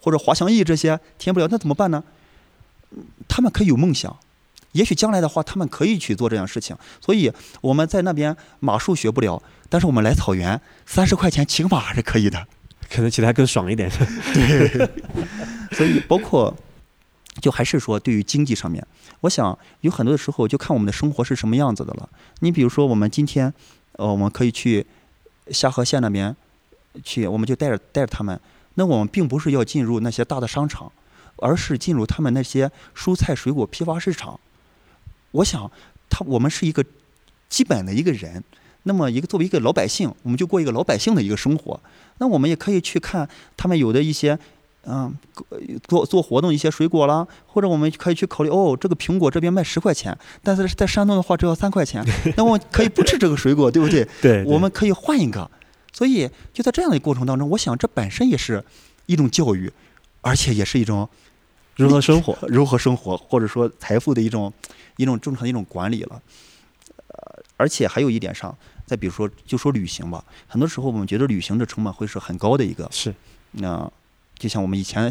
[0.00, 2.02] 或者滑翔翼这些体验不了，那怎么办呢？
[3.28, 4.14] 他们可以有梦想。
[4.72, 6.76] 也许将来的话，他们可以去做这样事情。
[7.00, 12.46] 所以我们在那边马术学不了，但是我们来草原，三十块钱骑个马还是可以的，
[12.90, 13.90] 可能骑的更爽一点。
[14.34, 14.90] 对。
[15.72, 16.54] 所以包括，
[17.40, 18.86] 就还是说对于经济上面，
[19.20, 22.08] 我想有很多的时候就看我们的生活是什么样子的了。
[22.40, 23.52] 你比如说，我们今天，
[23.92, 24.86] 呃，我们可以去
[25.50, 26.34] 下河县那边
[27.02, 28.38] 去，我们就带着带着他们。
[28.74, 30.90] 那我们并不是要进入那些大的商场，
[31.36, 34.38] 而是进入他们那些蔬菜水果批发市场。
[35.30, 35.70] 我想，
[36.08, 36.84] 他我们是一个
[37.48, 38.42] 基本的一个人，
[38.84, 41.78] 那么一个作为一个老百姓，我们就过一个老百姓的一个生活。
[42.18, 44.38] 那我们也可以去看他们有的一些，
[44.84, 45.14] 嗯，
[45.86, 52.04] 做做活动一些水果啦，或者我们可以去考虑，哦，这个苹果这边卖十块钱，但是在山东的话只要三块钱，
[52.36, 54.08] 那我可以不吃这个水果，对不对？
[54.20, 55.50] 对，我们可以换一个。
[55.92, 58.62] 所以就在这样的过程当中，我想这本身也是
[59.06, 59.72] 一种教育，
[60.20, 61.08] 而且也是一种
[61.78, 64.52] 如何生活、 如何生活，或者说财富的一种。
[65.00, 66.20] 一种正常的一种管理了，
[67.06, 68.52] 呃，而且还有一点上，
[68.84, 73.14] 再比如说，就说旅行吧，很多时候我们觉得旅行的成本会是很高的一个，是，
[73.52, 73.88] 那
[74.36, 75.08] 就像我们以前，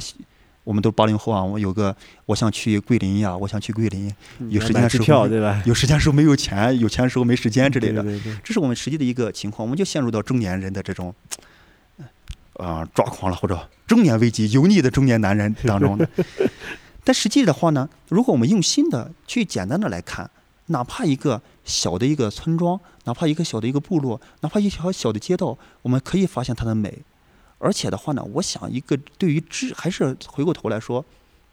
[0.66, 1.96] 我们都八零后啊，我有个
[2.26, 4.14] 我想去桂林呀，我想去桂林，
[4.50, 5.64] 有时间时候对吧？
[5.66, 11.16] 有时间时候没有钱，有钱时候没时间之类的，对对，这是我们实际的一个情况，我们就陷入到中年人的这种，
[12.56, 16.10] 啊，抓狂了或者中年危机，油腻的中年男人当中的。
[17.08, 20.30] 但实际的话呢，如果我们用心的去简单的来看，
[20.66, 27.00] 哪怕一个小的一个村庄，哪怕一个小的一个部落，哪怕一条小的街道，我们可以发现它的美。
[27.60, 31.06] 而且的话呢，我想一个对于知，还是回过头来说，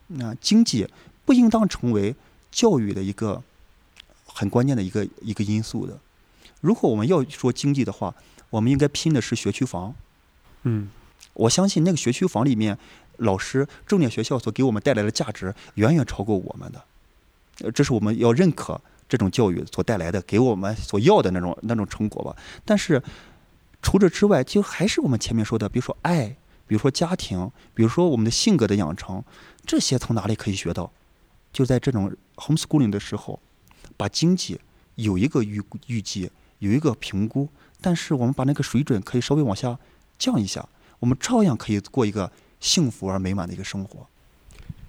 [0.09, 0.89] 那经济
[1.25, 2.17] 不应当成为
[2.51, 3.41] 教育的一个
[4.27, 5.97] 很关键的一个一个因素的。
[6.61, 8.13] 如果我们要说经济的话，
[8.51, 9.95] 我们应该拼的是学区房。
[10.65, 10.91] 嗯，
[11.35, 12.77] 我相信那个学区房里面。
[13.19, 16.85] 老师，重点学校所给我们带来的价值远远超过我们的，
[17.61, 22.37] 呃，这是我们要认可这种教育所带来的给我们所要的那种那种成果吧。
[22.65, 23.03] 但是
[23.83, 26.37] 除这之外，就还是我们前面说的，比如说爱，
[26.67, 29.23] 比如说家庭，比如说我们的性格的养成，
[29.65, 30.91] 这些从哪里可以学到？
[31.53, 33.39] 就在这种 homeschooling 的时候，
[33.97, 34.61] 把经济
[34.97, 37.49] 有一个预预计，有一个评估，
[37.81, 39.79] 但是我们把那个水准可以稍微往下
[40.19, 42.33] 降一下，我们照样可以过一个。
[42.65, 44.07] 幸福而美满的一个生活，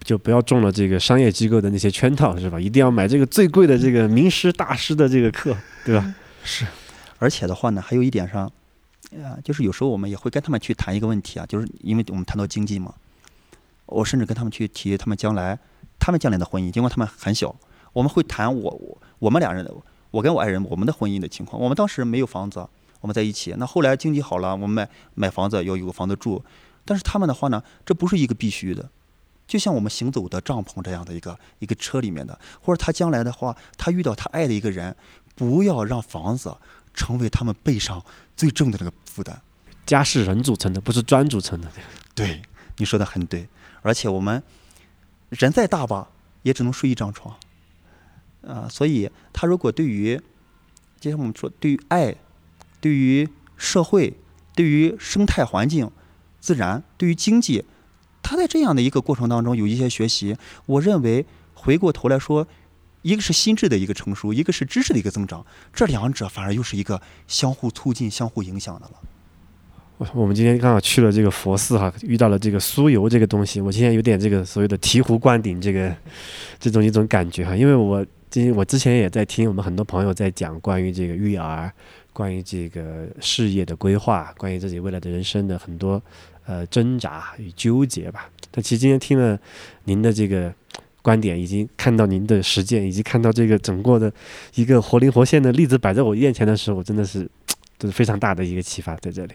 [0.02, 2.58] 就不要中了这个商业机构的那些圈套，是吧？
[2.58, 5.54] 一定要买这个最贵的这个名师大师的这个课，
[5.84, 6.14] 对吧？
[6.42, 6.66] 是，
[7.18, 8.50] 而且的话呢，还有一点上，
[9.22, 12.94] 啊，就是有时候我们也会跟他们去谈一个问题啊，就是因为我们谈到经济嘛，
[13.84, 15.58] 我甚至跟他们去提他们将来，
[15.98, 17.54] 他们将来的婚姻，尽管他们很小，
[17.92, 19.74] 我们会谈我我我们俩人的，
[20.10, 21.60] 我跟我爱人我们的婚姻的情况。
[21.60, 22.66] 我们当时没有房子，
[23.02, 26.42] 我们在一起，那后来经济好了，我们买买房子要有个房子住，
[26.86, 28.88] 但是他们的话呢，这不是一个必须的。
[29.46, 34.96] 就像我们行走的帐篷这样的一个一个车里面的，或者他将来的话，他遇到他爱的一个人，
[35.34, 36.56] 不要让房子
[36.94, 38.02] 成为他们背上
[38.36, 39.42] 最重的那个负担。
[39.84, 41.70] 家是人组成的，不是砖组成的。
[42.14, 42.42] 对，
[42.78, 43.46] 你说的很对。
[43.82, 44.42] 而且我们
[45.28, 46.08] 人再大吧，
[46.42, 47.36] 也只能睡一张床。
[48.44, 50.20] 啊，所以他如果对于，
[50.98, 52.16] 就像我们说，对于爱，
[52.80, 54.16] 对于社会，
[54.56, 55.88] 对于生态环境、
[56.40, 57.64] 自然，对于经济。
[58.22, 61.24] 他在这样的一个过程当中有一些学习，我认为
[61.54, 62.46] 回过头来说，
[63.02, 68.94] 一个是心智的一个成熟，一个是知识的一个增长，这两者反而又是一个相互促进、相互影响的了。
[69.98, 75.94] 我我们今天刚好去了这个佛寺哈，遇到了这个酥油这个东西，我今天有点这个所谓的醍醐灌顶这个
[76.58, 81.72] 这种一种感觉哈，因为我今我之前也在听我们很多朋友在讲关于这个育儿，
[82.16, 86.02] 关于这个事业的规划，关于自己未来的人生的很多。
[86.46, 88.30] 呃，挣扎与纠结吧。
[88.50, 89.38] 但其实今天听了
[89.84, 90.50] 您的这个
[91.02, 94.10] 观点，已经看到您的实践，以及看到这个整个的
[94.54, 97.28] 一个活灵活现的例子摆在我面前的时候，我真的是，
[97.78, 99.34] 这是非常大的一个启发在这里。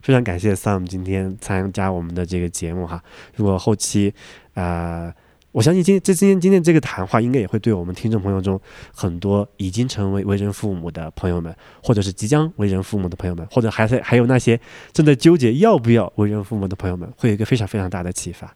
[0.00, 3.02] 非常感谢 Sam 今天参加我们的这个节目哈。
[3.34, 4.14] 如果后期
[4.54, 5.12] 啊。
[5.52, 8.60] 我相信今这今天今天这个谈话应该也会对我们听众朋友中
[8.94, 14.60] 很多已经成为为人父母的朋友们，或者是即将为人父母的朋友们，或者还在还有那些
[14.92, 18.54] 正在纠结要不要为人父母的朋友们，会有一个非常非常大的启发。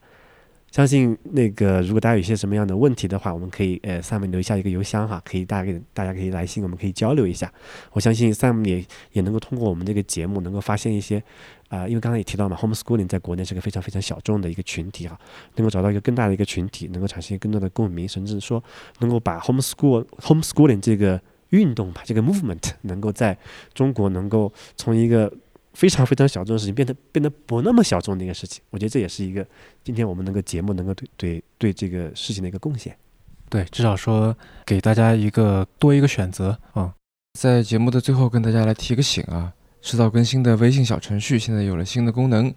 [0.71, 7.49] 相信那个，如果大家有一些什么样的问题的话，我们可以呃上面留下一个邮箱哈，可以大家大家可以来信，我们可以交流一下。
[7.93, 11.23] 我相信 Sam 也也能够通过我们这个节目，能够发现一些
[11.69, 15.19] 啊，因为刚才也提到嘛，homeschooling 在国内是个非常非常小众的一个群体哈，
[15.57, 18.63] 能够找到一个更大的一个群体，能够产生更多的共鸣，甚至说
[19.01, 23.37] 能够把 homeschool homeschooling 这个运动吧，这个 movement 能够在
[23.73, 25.33] 中国能够从一个
[25.73, 29.47] 非常非常小众的事情变得变得不那么小众的一个事情，我觉得这也是一个
[29.83, 32.97] 今天我们能够节目能够对对对这个事情的一个贡献。
[33.49, 34.37] 对，至少说
[34.67, 36.93] 给大家一个多一个选择啊。
[37.39, 39.53] 在节目的最后跟大家来提个醒啊，
[39.85, 42.51] 迟早更新的微信小程序现在有了新的功能，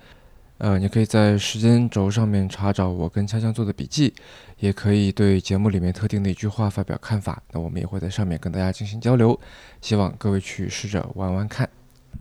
[0.59, 4.13] 呃，你可以在时间轴上面查找我跟锵锵做的笔记，
[4.59, 9.37] 也可以对节目里面特定的一句话发表看法，那我们也会在上面跟大家进行交流，
[9.81, 11.69] 希望各位去试着玩玩看。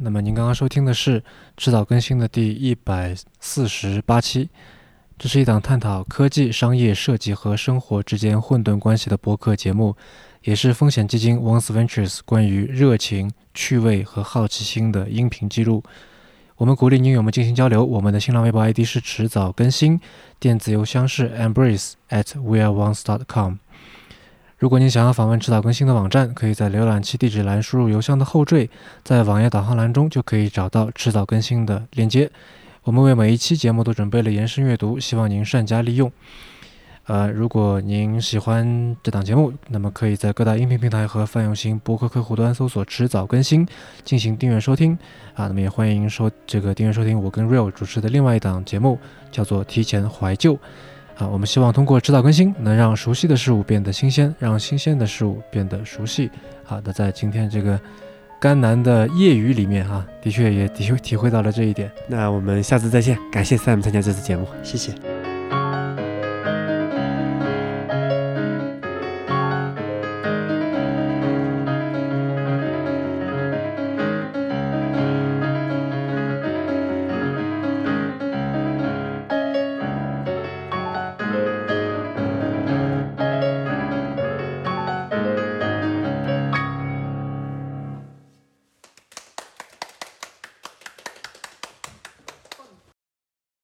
[0.01, 1.23] 那么您刚刚收听的是
[1.57, 4.51] 迟早更新的第一百四十八期，
[5.17, 9.97] 这是一档探讨科技、商业、设计和生活之间混沌关系的播客节目，
[10.47, 15.82] 也是风险基金 Once Ventures 关于热情、趣味和好奇心的音频记录。
[16.57, 20.01] 我们鼓励您与我们进行交流，我们的新浪微博 ID 是迟早更新，
[20.38, 23.55] 电子邮箱是 embrace at weareones.com。
[24.59, 28.70] 如果您想要访问迟早更新的网站，可以在浏览器地址栏输入邮箱的后缀，
[29.03, 32.30] 在网页导航栏中就可以找到迟早更新的链接。
[32.84, 36.12] 我们为每一期节目都准备了延伸阅读，希望您善加利用。
[37.07, 43.65] 呃，如果您喜欢这档节目，那么可以在各大音频平台和泛用型博客客户端搜索“迟早更新”
[44.05, 44.93] 进行订阅收听。
[45.35, 48.99] 啊，那么也欢迎收这个订阅收听我跟 Real 主持的另外一档节目，
[49.31, 50.55] 叫做《提前怀旧》。
[51.17, 56.29] 啊，我们希望通过指导更新，能让熟悉的事物变得新鲜，让新鲜的事物变得熟悉。
[56.65, 57.81] 好的，在今天这个
[58.41, 61.89] 甘南的夜雨里面，哈，的确也的确体会到了这一点。
[62.09, 65.16] 那我们下次再见，感谢 Sam 参加这次节目，谢谢。